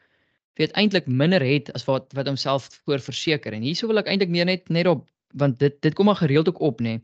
[0.60, 4.44] weet eintlik minder het as wat wat homself voorverseker en hierso wil ek eintlik meer
[4.44, 7.00] net net op want dit dit kom maar gereeld ook op nê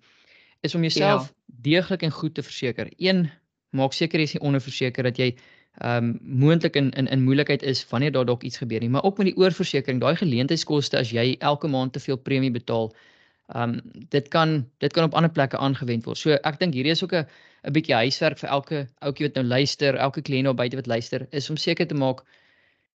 [0.61, 1.35] is om jouself ja.
[1.47, 2.91] deeglik en goed te verseker.
[2.97, 3.31] Een
[3.71, 5.33] maak seker jy is nie onderverseker dat jy
[5.79, 9.05] ehm um, moontlik in in in moeilikheid is wanneer daar dalk iets gebeur nie, maar
[9.05, 12.91] ook met die oorversekering, daai geleentheidskoste as jy elke maand te veel premie betaal.
[13.55, 16.19] Ehm um, dit kan dit kan op ander plekke aangewend word.
[16.19, 17.25] So ek dink hierdie is ook 'n
[17.67, 21.27] 'n bietjie huiswerk vir elke ouetjie wat nou luister, elke kliënt daar buite wat luister,
[21.31, 22.25] is om seker te maak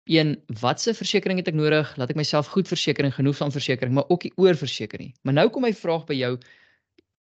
[0.09, 1.97] een watse versekerings het ek nodig?
[1.97, 5.13] Laat ek myself goed verseker en genoeg van versekerings, maar ook die oorversekering.
[5.23, 6.39] Maar nou kom my vraag by jou.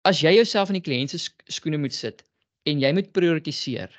[0.03, 2.23] As jy jouself in die kliënt se skoene moet sit
[2.65, 3.93] en jy moet prioritiseer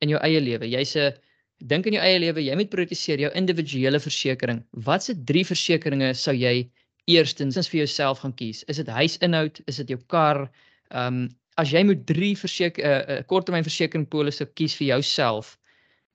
[0.00, 0.70] in jou eie lewe.
[0.70, 1.12] Jy's 'n
[1.58, 4.64] dink in jou eie lewe, jy moet prioritiseer jou individuele versekerings.
[4.72, 6.70] Watse drie versekerings sou jy
[7.14, 8.64] eerstens vir jouself gaan kies?
[8.68, 9.60] Is dit huisinhoud?
[9.66, 10.48] Is dit jou kar?
[10.90, 11.28] Ehm um,
[11.60, 15.58] as jy moet drie verseker 'n uh, uh, korttermynversekering polisse kies vir jouself,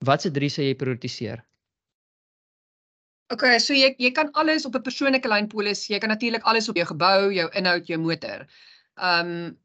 [0.08, 1.44] watse drie sou jy prioritiseer?
[3.34, 5.86] OK, so jy jy kan alles op 'n persoonlike lyn polis.
[5.90, 8.46] Jy kan natuurlik alles op jou gebou, jou inhoud, jou motor.
[8.98, 9.56] Ehm um,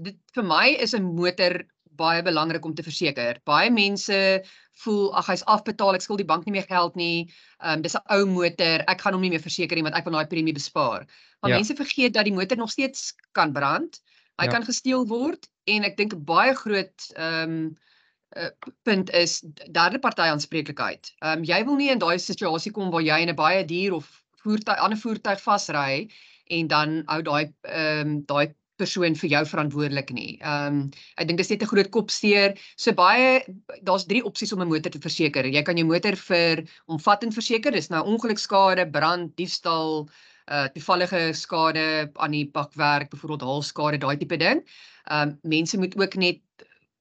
[0.00, 1.64] dit vir my is 'n motor
[2.00, 3.40] baie belangrik om te verseker.
[3.48, 4.18] Baie mense
[4.84, 7.28] voel ag hy's afbetaal, ek skuld die bank nie meer geld nie.
[7.60, 10.08] Ehm um, dis 'n ou motor, ek gaan hom nie meer verseker nie want ek
[10.08, 11.06] wil daai premie bespaar.
[11.40, 11.60] Maar ja.
[11.60, 14.00] mense vergeet dat die motor nog steeds kan brand.
[14.40, 14.52] Hy ja.
[14.56, 17.76] kan gesteel word en ek dink 'n baie groot ehm um,
[18.36, 18.50] uh,
[18.82, 21.12] punt is derde party aanspreeklikheid.
[21.20, 24.00] Ehm um, jy wil nie in daai situasie kom waar jy in 'n baie duur
[24.00, 24.08] of
[24.44, 26.08] voertuig ander voertuig vasry
[26.50, 30.38] en dan hou daai ehm um, daai persoon vir jou verantwoordelik nie.
[30.40, 30.80] Ehm um,
[31.20, 32.56] ek dink dis net 'n groot kopsteer.
[32.76, 33.42] So baie
[33.82, 35.46] daar's drie opsies om 'n motor te verseker.
[35.46, 37.72] Jy kan jou motor vir omvattend verseker.
[37.72, 40.08] Dis nou ongelukskade, brand, diefstal,
[40.50, 44.64] uh toevallige skade aan die bakwerk, byvoorbeeld haalskade, daai tipe ding.
[45.10, 46.40] Ehm um, mense moet ook net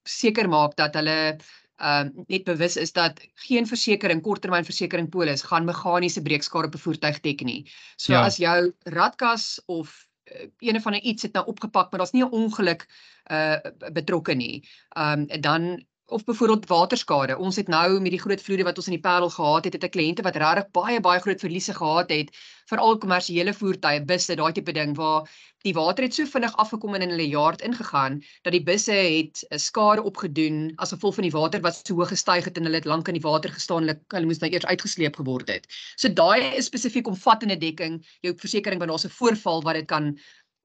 [0.03, 1.39] seker maak dat hulle
[1.79, 6.85] ehm um, net bewus is dat geen versekerings, korttermynversekering polis gaan meganiese breekskade op 'n
[6.85, 7.71] voertuig dek nie.
[7.95, 8.25] So ja.
[8.25, 10.09] as jou radkas of
[10.57, 12.87] een van 'n iets het nou opgepak, maar daar's nie 'n ongeluk
[13.31, 13.55] uh
[13.93, 14.69] betrokke nie.
[14.97, 17.38] Um dan of byvoorbeeld waterskade.
[17.38, 19.84] Ons het nou met die groot vloede wat ons in die Parel gehad het, het
[19.84, 22.30] 'n kliënte wat regtig baie baie groot verliese gehad het,
[22.69, 25.30] veral kommersiële voertuie, busse, daai tipe ding waar
[25.67, 29.43] die water het so vinnig afgekom en in hulle yard ingegaan dat die busse het
[29.52, 32.80] 'n skade opgedoen as gevolg van die water wat so hoog gestyg het en hulle
[32.82, 35.67] het lank in die water gestaan hulle moes nou eers uitgesleep geword het.
[35.95, 40.17] So daai is spesifiek omvattende dekking, jou versekerings wanneer daar's 'n voorval wat dit kan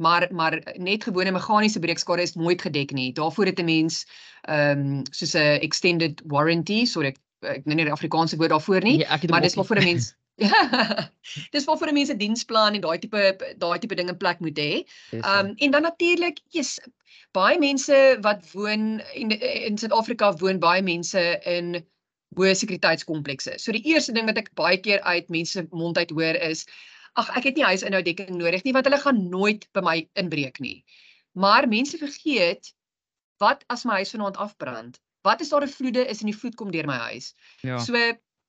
[0.05, 3.13] maar maar net gewone meganiese breekskade is nooit gedek nie.
[3.17, 4.05] Daarvoor het 'n mens
[4.43, 8.85] ehm um, soos 'n extended warranty, sorry ek ek nou nie die Afrikaanse woord daarvoor
[8.85, 10.13] nie, ja, maar dis maar vir 'n mens.
[11.55, 13.23] Dis vir 'n mens 'n diensplan en daai tipe
[13.59, 14.85] daai tipe ding in plek moet hê.
[15.13, 16.79] Ehm um, en dan natuurlik, yes,
[17.33, 21.85] baie mense wat woon in in Suid-Afrika woon baie mense in
[22.39, 23.59] hoë sekuriteitskomplekse.
[23.59, 26.67] So die eerste ding wat ek baie keer uit mense mond uit hoor is
[27.21, 30.85] ag ek het nie huisinhoudekking nodig nie want hulle gaan nooit by my inbreek nie.
[31.39, 32.73] Maar mense vergeet
[33.43, 35.01] wat as my huis vanaand afbrand?
[35.27, 37.35] Wat is daar 'n vloede is in die vloed kom deur my huis?
[37.63, 37.79] Ja.
[37.79, 37.95] So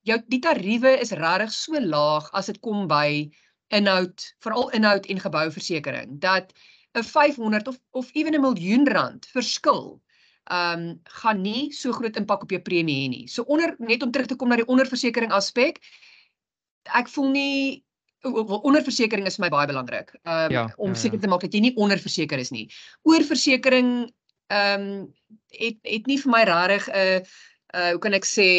[0.05, 3.31] jou die tariewe is regtig so laag as dit kom by
[3.73, 6.53] inhoud, veral inhoud en gebouversekering dat
[6.93, 10.01] 'n 500 of of ewen 'n miljoen rand verskil
[10.45, 13.27] ehm um, gaan nie so groot impak op jou premie hê nie.
[13.27, 15.81] So onder net om terug te kom na die onderversekering aspek.
[16.83, 17.84] Ek voel nie
[18.25, 20.13] onderversekering is vir my baie belangrik.
[20.23, 21.25] Ehm um, ja, om ja, seker ja.
[21.25, 22.67] te maak dat jy nie onderverseker is nie.
[23.03, 23.91] Oorversekering
[24.53, 25.13] ehm um,
[25.55, 27.19] het het nie vir my regtig 'n uh,
[27.75, 28.49] uh hoe kan ek sê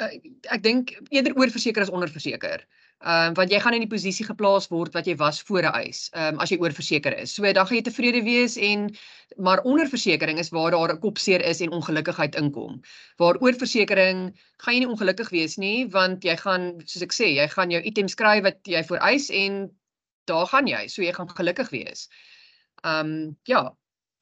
[0.00, 0.12] uh,
[0.54, 2.64] ek dink eerder oorverseker as onderverseker.
[2.98, 5.74] Ehm um, want jy gaan in die posisie geplaas word wat jy was voor 'n
[5.86, 6.08] eis.
[6.12, 7.34] Ehm um, as jy oorverseker is.
[7.34, 8.88] So dan gaan jy tevrede wees en
[9.36, 12.82] maar onderversekering is waar daar 'n kopseer is en ongelukkigheid inkom.
[13.16, 17.48] Waar oorversekering gaan jy nie ongelukkig wees nie want jy gaan soos ek sê, jy
[17.48, 19.70] gaan jou items kry wat jy voor eis en
[20.26, 20.88] daar gaan jy.
[20.88, 22.08] So jy gaan gelukkig wees.
[22.82, 23.76] Ehm um, ja,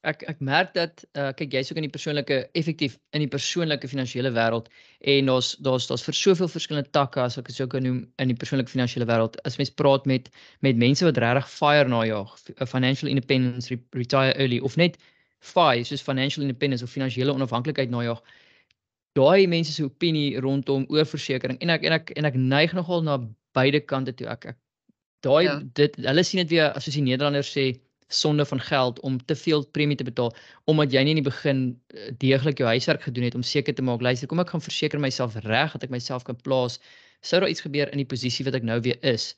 [0.07, 3.88] ek ek merk dat uh, kyk jy's ook in die persoonlike effektief in die persoonlike
[3.90, 4.69] finansiële wêreld
[5.12, 8.33] en daar's daar's daar's vir soveel verskillende takke as ek dit sou kan noem in
[8.33, 10.31] die persoonlike finansiële wêreld as mens praat met
[10.66, 12.35] met mense wat regtig fire najag
[12.75, 14.99] financial independence re retire early of net
[15.53, 18.23] FI soos financial independence of finansiële onafhanklikheid najag
[19.19, 23.19] daai mense se opinie rondom oorversekering en ek en ek en ek neig nogal na
[23.57, 24.62] beide kante toe ek ek
[25.27, 25.59] daai ja.
[25.81, 27.66] dit hulle sien dit weer soos die Nederlanders sê
[28.09, 31.62] sonde van geld om te veel premie te betaal omdat jy nie in die begin
[31.95, 35.03] eh, deeglik jou huiswerk gedoen het om seker te maak luister kom ek gaan verseker
[35.03, 36.79] myself reg dat ek myself kan plaas
[37.21, 39.35] sou daar iets gebeur in die posisie wat ek nou weer is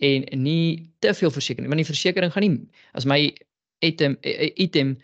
[0.00, 2.56] en nie te veel verseker nie want die versekerings gaan nie
[2.92, 3.20] as my
[3.84, 4.16] item
[4.56, 4.96] item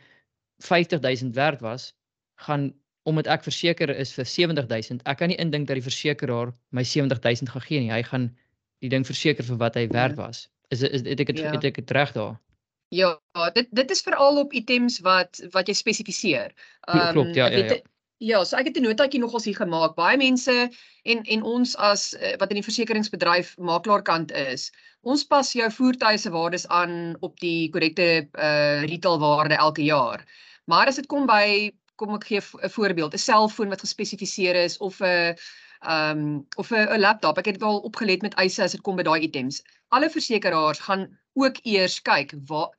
[0.63, 1.95] 50000 werd was,
[2.35, 2.73] gaan
[3.03, 7.51] omdat ek verseker is vir 70000, ek kan nie indink dat die versekeraar my 70000
[7.51, 7.91] gaan gee nie.
[7.91, 8.29] Hy gaan
[8.83, 10.27] die ding verseker vir wat hy werd ja.
[10.27, 10.47] was.
[10.71, 11.51] Is is het ek het, ja.
[11.51, 12.39] het ek dit reg daar?
[12.93, 13.17] Ja,
[13.57, 16.53] dit dit is veral op items wat wat jy spesifiseer.
[16.81, 17.81] Ehm um, klopt, ja, ja, ja.
[18.23, 19.95] Ja, so ek het 'n notaatjie nogals hier gemaak.
[19.97, 20.71] Baie mense
[21.03, 26.19] en en ons as uh, wat in die versekeringsbedryf makelaarkant is, ons pas jou voertuie
[26.19, 30.23] se waardes aan op die korrekte uh retail waarde elke jaar.
[30.65, 34.79] Maar as dit kom by kom ek gee 'n voorbeeld, 'n selfoon wat gespesifiseer is
[34.79, 35.35] of 'n
[35.83, 37.39] ehm um, of 'n laptop.
[37.39, 39.63] Ek het al opgelet met eise as dit kom by daai items.
[39.89, 42.71] Alle versekeraars gaan ook eers kyk waar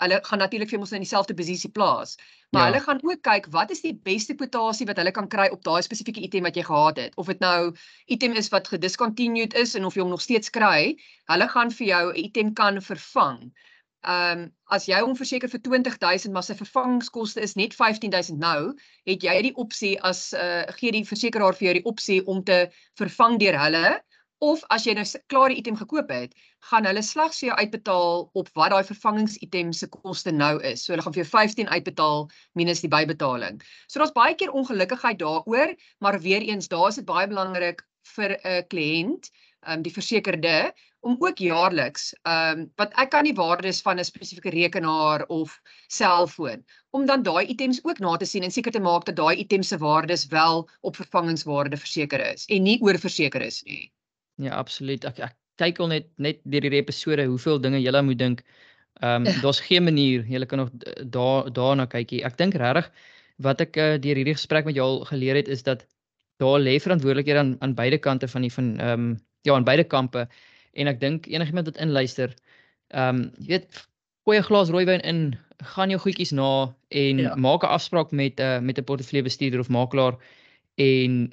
[0.00, 2.16] hulle gaan natuurlik vir ons in dieselfde posisie plaas.
[2.50, 2.68] Maar ja.
[2.70, 5.82] hulle gaan ook kyk wat is die beste kwotasie wat hulle kan kry op daai
[5.82, 7.16] spesifieke item wat jy gehad het.
[7.16, 7.74] Of dit nou
[8.06, 10.96] item is wat gediscontinued is en of jy hom nog steeds kry,
[11.32, 13.52] hulle gaan vir jou 'n item kan vervang
[14.00, 18.72] ehm um, as jy hom verseker vir 20000 maar sy vervangingskoste is net 15000 nou,
[19.06, 22.62] het jy die opsie as uh gee die versekeraar vir jou die opsie om te
[23.00, 23.98] vervang deur hulle
[24.40, 26.32] of as jy nou klaar die item gekoop het,
[26.70, 30.84] gaan hulle slegs vir jou uitbetaal op wat daai vervangingsitem se koste nou is.
[30.84, 32.24] So hulle gaan vir jou 15 uitbetaal
[32.56, 33.60] minus die bybetaling.
[33.86, 37.84] So daar's baie keer ongelukkigheid daaroor, maar weer eens, daar is dit baie belangrik
[38.16, 39.28] vir 'n kliënt,
[39.68, 43.98] ehm um, die versekerde om ook jaarliks ehm um, wat ek kan nie waardes van
[43.98, 48.72] 'n spesifieke rekenaar of selfoon om dan daai items ook na te sien en seker
[48.72, 53.42] te maak dat daai items se waardes wel op vervangingswaarde verseker is en nie oorverseker
[53.42, 53.92] is nie.
[54.34, 55.04] Ja, absoluut.
[55.04, 58.44] Ek ek kyk al net net deur hierdie episode hoeveel dinge jy moet dink.
[59.00, 60.70] Ehm um, daar's geen manier jy kan nog
[61.04, 62.24] daar daarna kykie.
[62.24, 62.92] Ek dink regtig
[63.40, 65.86] wat ek uh, deur hierdie gesprek met jou al geleer het is dat
[66.40, 69.84] daar lê verantwoordelikhede aan aan beide kante van die van ehm um, ja, aan beide
[69.84, 70.28] kampe
[70.72, 72.34] en ek dink enigiemand wat inluister,
[72.88, 73.86] ehm um, jy weet,
[74.24, 75.38] gooi 'n glas rooiwyn in,
[75.74, 77.34] gaan jou goedjies na en ja.
[77.34, 80.16] maak 'n afspraak met 'n uh, met 'n portefeulje bestuurder of makelaar
[80.74, 81.32] en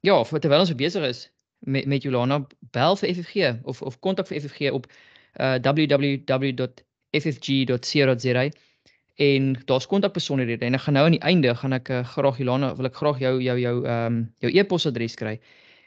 [0.00, 4.40] ja, terwyl ons besig is met met Jolana, bel vir FFG of of kontak vir
[4.40, 4.86] FFG op
[5.40, 6.44] uh, www.ffg.co.za
[9.14, 12.74] en daar's kontakbesonderhede en ek gaan nou aan die einde gaan ek uh, graag Jolana
[12.76, 15.40] wil ek graag jou jou jou ehm um, jou e-posadres kry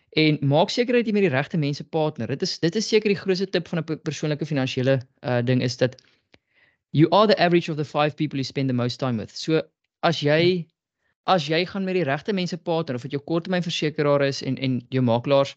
[0.10, 2.28] en maak seker dat jy met die regte mense partner.
[2.28, 5.78] Dit is dit is seker die grootste tip van 'n persoonlike finansiële uh ding is
[5.78, 5.96] dat
[6.92, 9.36] you are the average of the 5 people you spend the most time with.
[9.36, 9.62] So
[10.02, 10.68] as jy
[11.26, 14.82] as jy gaan met die regte mense partner of dit jou korttermynversekeraar is en en
[14.90, 15.56] jou makelaars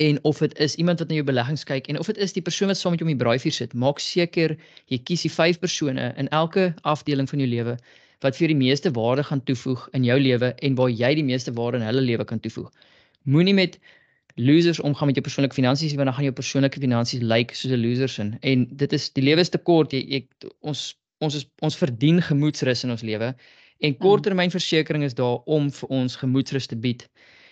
[0.00, 2.42] en of dit is iemand wat na jou beleggings kyk en of dit is die
[2.42, 4.56] persoon wat saam met jou om die braaivuur sit, maak seker
[4.88, 7.76] jy kies die 5 persone in elke afdeling van jou lewe
[8.24, 11.52] wat vir die meeste waarde gaan toevoeg in jou lewe en waar jy die meeste
[11.56, 12.72] waarde in hulle lewe kan toevoeg.
[13.28, 13.78] Moenie met
[14.40, 17.72] losers omgaan met jou persoonlike finansies want dan gaan jou persoonlike finansies lyk like soos
[17.72, 18.36] 'n loser sin.
[18.40, 19.92] En dit is die lewe is te kort.
[19.92, 23.34] Jy, jy ons ons is ons verdien gemoedsrus in ons lewe
[23.80, 23.98] en mm.
[24.00, 27.08] korttermynversekering is daar om vir ons gemoedsrus te bied.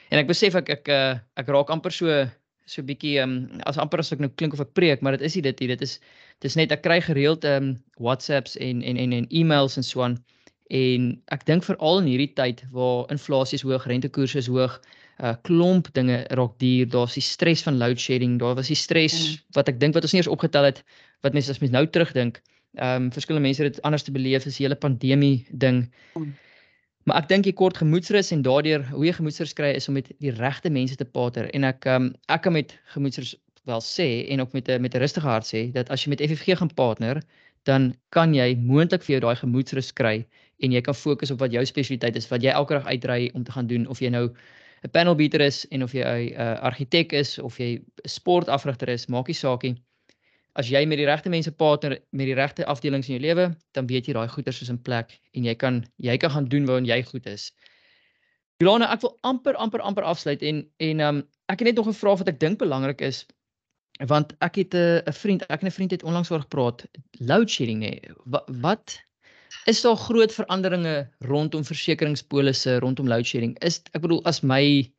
[0.09, 2.29] En ek besef ek ek ek, ek raak amper so
[2.69, 5.37] so bietjie um, as amper as ek nou klink of ek preek, maar dit is
[5.37, 5.69] nie dit nie.
[5.73, 5.99] Dit is
[6.45, 10.19] dis net ek kry gereeld um WhatsApps en en en en e-mails en so aan.
[10.71, 14.77] En ek dink veral in hierdie tyd waar inflasie is hoog, rentekoerse is hoog,
[15.23, 16.89] uh, klomp dinge raak duur.
[16.89, 19.55] Daar's die stres van load shedding, daar was die stres mm.
[19.59, 20.83] wat ek dink wat ons nie eens opgetel het
[21.27, 22.43] wat mense as mens nou terugdink.
[22.79, 25.89] Ehm um, verskillende mense het dit anders te beleef as die hele pandemie ding.
[26.15, 26.35] Mm.
[27.09, 30.11] Maar ek dink jy kort gemoedsrus en daardeur hoe jy gemoedsrus kry is om met
[30.21, 33.35] die regte mense te pater en ek ehm um, ek kan met gemoedsrus
[33.69, 36.23] wel sê en ook met 'n met 'n rustige hart sê dat as jy met
[36.23, 37.23] FFG gaan partner,
[37.65, 40.27] dan kan jy moontlik vir jou daai gemoedsrus kry
[40.59, 43.45] en jy kan fokus op wat jou spesialiteit is, wat jy elke dag uitry om
[43.45, 44.31] te gaan doen of jy nou
[44.85, 49.07] 'n panel beater is en of jy 'n uh, argitek is of jy sportafrigter is,
[49.07, 49.77] maak nie saak nie.
[50.55, 53.87] As jy met die regte mense partner met die regte afdelings in jou lewe, dan
[53.87, 56.87] weet jy daai goeders is in plek en jy kan jy kan gaan doen waarin
[56.87, 57.53] jy goed is.
[58.59, 62.01] Jolana, ek wil amper amper amper afsluit en en um, ek het net nog 'n
[62.03, 63.27] vraag wat ek dink belangrik is
[64.07, 66.87] want ek het 'n 'n vriend, ek en 'n vriend het onlangs oor gepraat,
[67.19, 68.01] load shedding nê.
[68.25, 68.99] Wat wat
[69.67, 73.57] Is daar groot veranderinge rondom versekeringspolisse rondom load shedding?
[73.65, 74.91] Is ek bedoel as my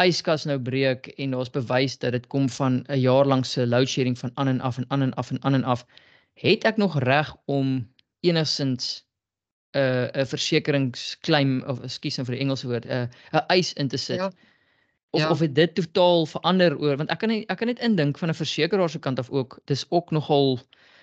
[0.00, 3.88] yskas nou breek en daar's bewys dat dit kom van 'n jaar lank se load
[3.88, 5.86] shedding van aan en af en aan en af en aan en af,
[6.34, 7.88] het ek nog reg om
[8.20, 9.04] enigsins
[9.74, 13.72] 'n uh, 'n versekeringsklaim of ekskuus nou vir die Engelse woord, 'n uh, 'n eis
[13.72, 14.16] in te sit?
[14.16, 14.30] Ja.
[15.10, 15.30] Of ja.
[15.30, 18.34] of dit totaal verander oor want ek kan nie, ek kan net indink van 'n
[18.34, 20.60] versekeraar se kant af ook, dis ook nogal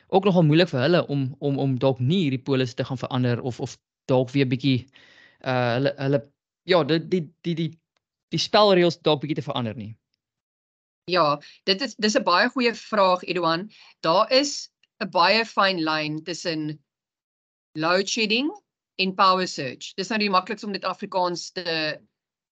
[0.09, 3.41] ook nogal moeilik vir hulle om om om dalk nie hierdie polisse te gaan verander
[3.41, 3.77] of of
[4.09, 4.87] dalk weer bietjie
[5.45, 6.21] uh hulle hulle
[6.69, 7.69] ja, die die die die
[8.33, 9.93] die spelreëls dalk bietjie te verander nie.
[11.09, 13.69] Ja, dit is dis 'n baie goeie vraag Edouan.
[14.05, 14.69] Daar is
[15.01, 16.79] 'n baie fyn lyn tussen
[17.73, 18.51] load shedding
[18.97, 19.93] en power surge.
[19.95, 21.99] Dis nou die maklikste om dit Afrikaans te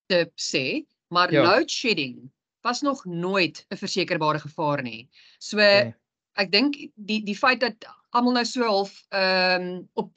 [0.08, 1.44] te sê, maar ja.
[1.44, 2.32] load shedding
[2.64, 5.10] was nog nooit 'n versekerbare gevaar nie.
[5.40, 5.94] So okay.
[6.38, 7.86] Ek dink die die feit dat
[8.16, 10.14] almal nou so half ehm um, op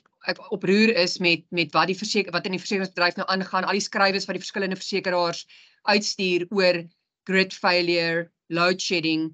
[0.52, 3.84] oproer is met met wat die verseker wat in die versekeringsbedryf nou aangaan, al die
[3.84, 5.46] skrywes wat die verskillende versekeraars
[5.88, 6.82] uitstuur oor
[7.28, 9.30] grid failure, load shedding.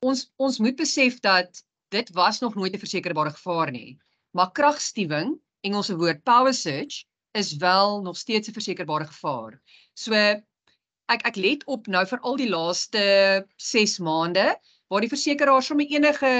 [0.00, 1.62] Ons ons moet besef dat
[1.92, 3.98] dit was nog nooit 'n versekerbare gevaar nie.
[4.32, 9.60] Maar kragstuwing, Engelse woord power surge, is wel nog steeds 'n versekerbare gevaar.
[9.94, 14.56] So ek ek let op nou vir al die laaste 6 maande
[14.92, 16.32] waar die versekeraars sommer enige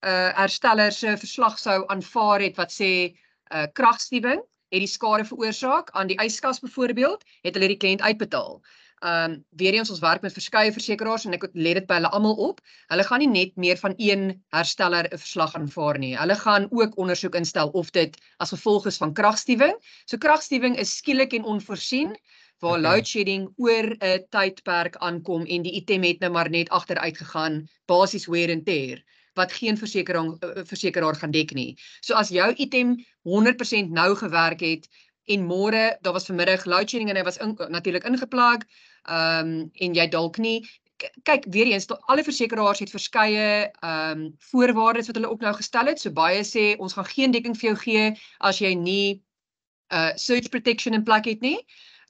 [0.00, 2.90] uh hersteller se verslag sou aanvaar het wat sê
[3.54, 4.40] uh kragstuwing
[4.70, 8.60] het die skade veroorsaak aan die yskas byvoorbeeld, het hulle die kliënt uitbetaal.
[9.10, 12.36] Um weer eens ons werk met verskeie versekeraars en ek let dit by hulle almal
[12.50, 12.60] op.
[12.92, 16.16] Hulle gaan nie net meer van een hersteller 'n verslag aanvaar nie.
[16.18, 19.74] Hulle gaan ook ondersoek instel of dit as gevolg is van kragstuwing.
[20.06, 22.14] So kragstuwing is skielik en onvoorsien
[22.60, 22.82] waar okay.
[22.82, 27.68] load shedding oor 'n tydperk aankom en die item het nou maar net agteruit gegaan,
[27.86, 29.02] basies wear and tear
[29.38, 30.36] wat geen versekering
[30.66, 31.76] versekeraar gaan dek nie.
[32.00, 34.88] So as jou item 100% nou gewerk het
[35.24, 38.66] en môre, daar was vanmiddag load shedding en hy was in, natuurlik ingeplaag,
[39.08, 40.66] ehm um, en jy dalk nie
[41.24, 45.86] kyk weer eens alle versekeraars het verskeie ehm um, voorwaardes wat hulle ook nou gestel
[45.86, 46.00] het.
[46.00, 48.06] So baie sê ons gaan geen dekking vir jou gee
[48.38, 49.22] as jy nie
[49.90, 51.58] uh surge protection in plek het nie.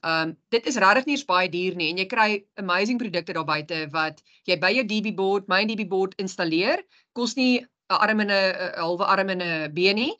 [0.01, 3.45] Ehm um, dit is regtig nie baie duur nie en jy kry amazing produkte daar
[3.45, 6.81] buite wat jy by jou DB board, my DB board installeer.
[7.13, 10.13] Kos nie 'n arm en 'n halwe arm en 'n been nie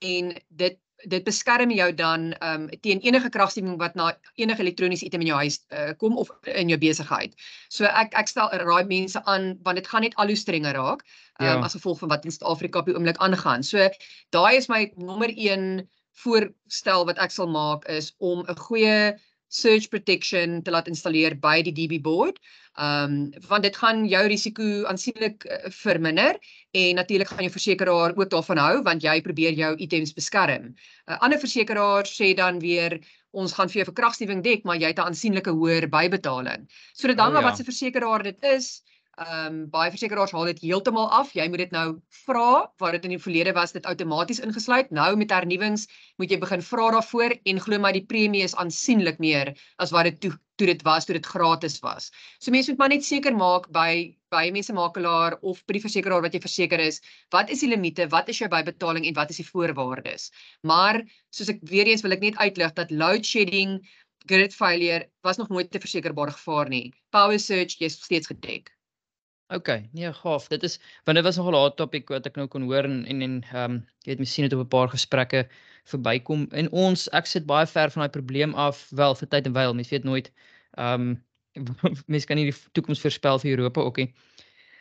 [0.00, 5.04] en dit dit beskerm jou dan ehm um, teen enige kragstuwing wat na enige elektroniese
[5.04, 7.34] item in jou huis uh, kom of in jou besigheid.
[7.68, 11.04] So ek ek stel raai mense aan want dit gaan net al hoe strenger raak
[11.40, 11.60] um, ja.
[11.60, 13.62] as gevolg van wat in Suid-Afrika op die oomblik aangaan.
[13.62, 13.88] So
[14.30, 15.86] daai is my nommer 1
[16.24, 19.16] voorstel wat ek sal maak is om 'n goeie
[19.48, 22.38] surge protection te laat installeer by die DB board.
[22.76, 26.36] Ehm um, want dit gaan jou risiko aansienlik uh, verminder
[26.76, 30.74] en natuurlik gaan jou versekeraar ook daarvan hou want jy probeer jou items beskerm.
[30.74, 33.00] 'n uh, Ander versekeraar sê dan weer
[33.32, 36.68] ons gaan vir jou verkragstuwing dek maar jy het 'n aansienlike hoër bybetaling.
[36.92, 37.48] So dit hang af oh, ja.
[37.48, 38.82] wat se versekeraar dit is.
[39.16, 41.30] Ehm um, baie versekeraars haal dit heeltemal af.
[41.32, 41.84] Jy moet dit nou
[42.26, 42.48] vra
[42.82, 44.90] waar dit in die verlede was dit outomaties ingesluit.
[44.98, 45.86] Nou met hernuwings
[46.20, 50.10] moet jy begin vra daarvoor en glo my die premie is aansienlik meer as wat
[50.10, 52.10] dit toe toe dit was toe dit gratis was.
[52.44, 53.88] So mense moet maar net seker maak by
[54.36, 57.00] by mense makelaar of by die versekeraar wat jy verseker is,
[57.32, 60.28] wat is die limite, wat is jou bybetaling en wat is die voorwaardes.
[60.60, 61.00] Maar
[61.32, 63.78] soos ek weer eens wil ek net uitlig dat load shedding
[64.28, 66.92] grid failure was nog nooit 'n versekerbare gevaar nie.
[67.10, 68.75] Power surge jy's steeds gedek.
[69.48, 70.48] OK, nee, gaaf.
[70.48, 73.04] Dit is want dit was nogal 'n hot topic wat ek nou kon hoor en
[73.06, 75.46] en en ehm um, jy weet miskien het op 'n paar gesprekke
[75.84, 76.48] verbykom.
[76.50, 79.74] En ons ek sit baie ver van daai probleem af wel vir tyd en wyl.
[79.74, 80.32] Mens weet nooit
[80.74, 81.24] ehm um,
[82.12, 84.14] mens kan nie die toekoms voorspel vir Europa ook nie.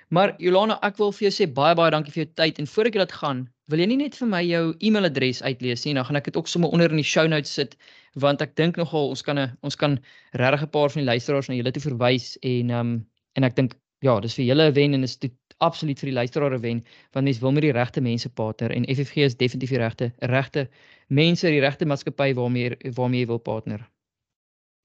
[0.10, 2.96] Maar Jolana, ek wil vir jou sê baie baie dankie vir jou tyd en voordat
[2.96, 5.94] ek dit gaan, wil jy nie net vir my jou e-mailadres uitlees nie?
[5.94, 7.78] Dan gaan ek dit ook sommer onder in die show notes sit
[8.14, 10.00] want ek dink nogal ons kan 'n ons kan
[10.34, 13.06] regtig 'n paar van die luisteraars na julle toe verwys en ehm um,
[13.36, 13.74] en ek dink
[14.06, 15.34] ja, dis vir julle 'n wen en is dit
[15.64, 16.84] absoluut vir die luisteraar 'n wen
[17.14, 20.68] want mense wil met die regte mense partner en FFG is definitief die regte regte
[21.08, 23.86] mense, die regte maatskappy waarmee waarmee jy wil partner.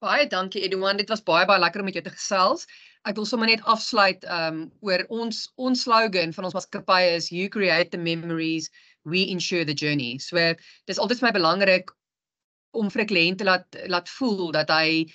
[0.00, 2.66] Baie dankie Edouard, dit was baie baie lekker om met jou te gesels.
[3.04, 7.48] Ek wil sommer net afsluit um oor ons ons slogan van ons maatskappy is you
[7.48, 8.70] create the memories,
[9.04, 10.18] we ensure the journey.
[10.18, 10.54] So
[10.86, 11.92] dis altyd vir my belangrik
[12.72, 15.06] om vir 'n kliënt te laat laat voel dat hy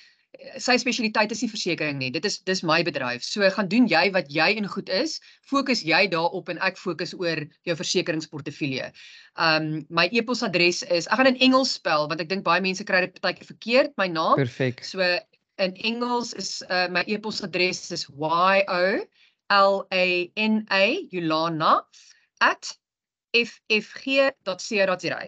[0.61, 2.11] sy spesialiteit is nie versekerings nie.
[2.13, 3.23] Dit is dis my bedryf.
[3.25, 7.13] So gaan doen jy wat jy in goed is, fokus jy daarop en ek fokus
[7.17, 8.91] oor jou versekeringsportefeulje.
[9.35, 13.05] Um my e-posadres is ek gaan in Engels spel want ek dink baie mense kry
[13.07, 14.35] dit baie keer verkeerd my naam.
[14.39, 14.83] Perfek.
[14.85, 15.01] So
[15.57, 19.05] in Engels is uh, my e-posadres is y o
[19.49, 21.83] l a n a Yulana
[23.35, 25.21] @ffg.co.za.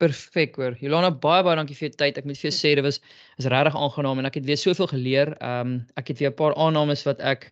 [0.00, 0.76] Perfek hoor.
[0.80, 2.18] Jolana baie baie dankie vir jou tyd.
[2.18, 3.00] Ek moet vir jou sê dit was
[3.40, 5.34] is regtig aangenaam en ek het weer soveel geleer.
[5.40, 7.50] Ehm um, ek het weer 'n paar aannames wat ek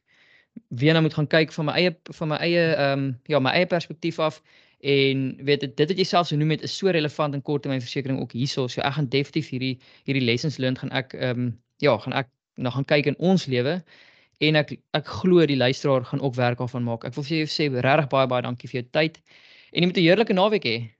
[0.68, 3.52] weer nou moet gaan kyk van my eie van my eie ehm um, ja, my
[3.52, 4.42] eie perspektief af
[4.80, 8.20] en weet dit dit wat jy self so noem het is so relevant in korttermynversekering
[8.20, 8.66] ook hierso.
[8.68, 11.48] So ek gaan definitief hierdie hierdie lessons learned gaan ek ehm um,
[11.84, 13.82] ja, gaan ek nou gaan kyk in ons lewe
[14.40, 17.04] en ek ek glo die luisteraar gaan ook werk daarvan maak.
[17.04, 19.20] Ek wil vir jou sê regtig baie baie dankie vir jou tyd.
[19.72, 20.97] En jy moet 'n heerlike naweek hê.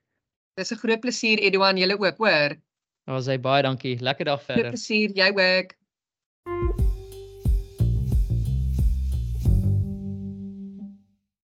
[0.58, 2.56] Dis 'n groot plesier Edouan, julle ook, hoor.
[3.06, 3.96] Ons sê baie dankie.
[4.02, 4.64] Lekker dag verder.
[4.64, 6.87] Groot plesier, jy ook.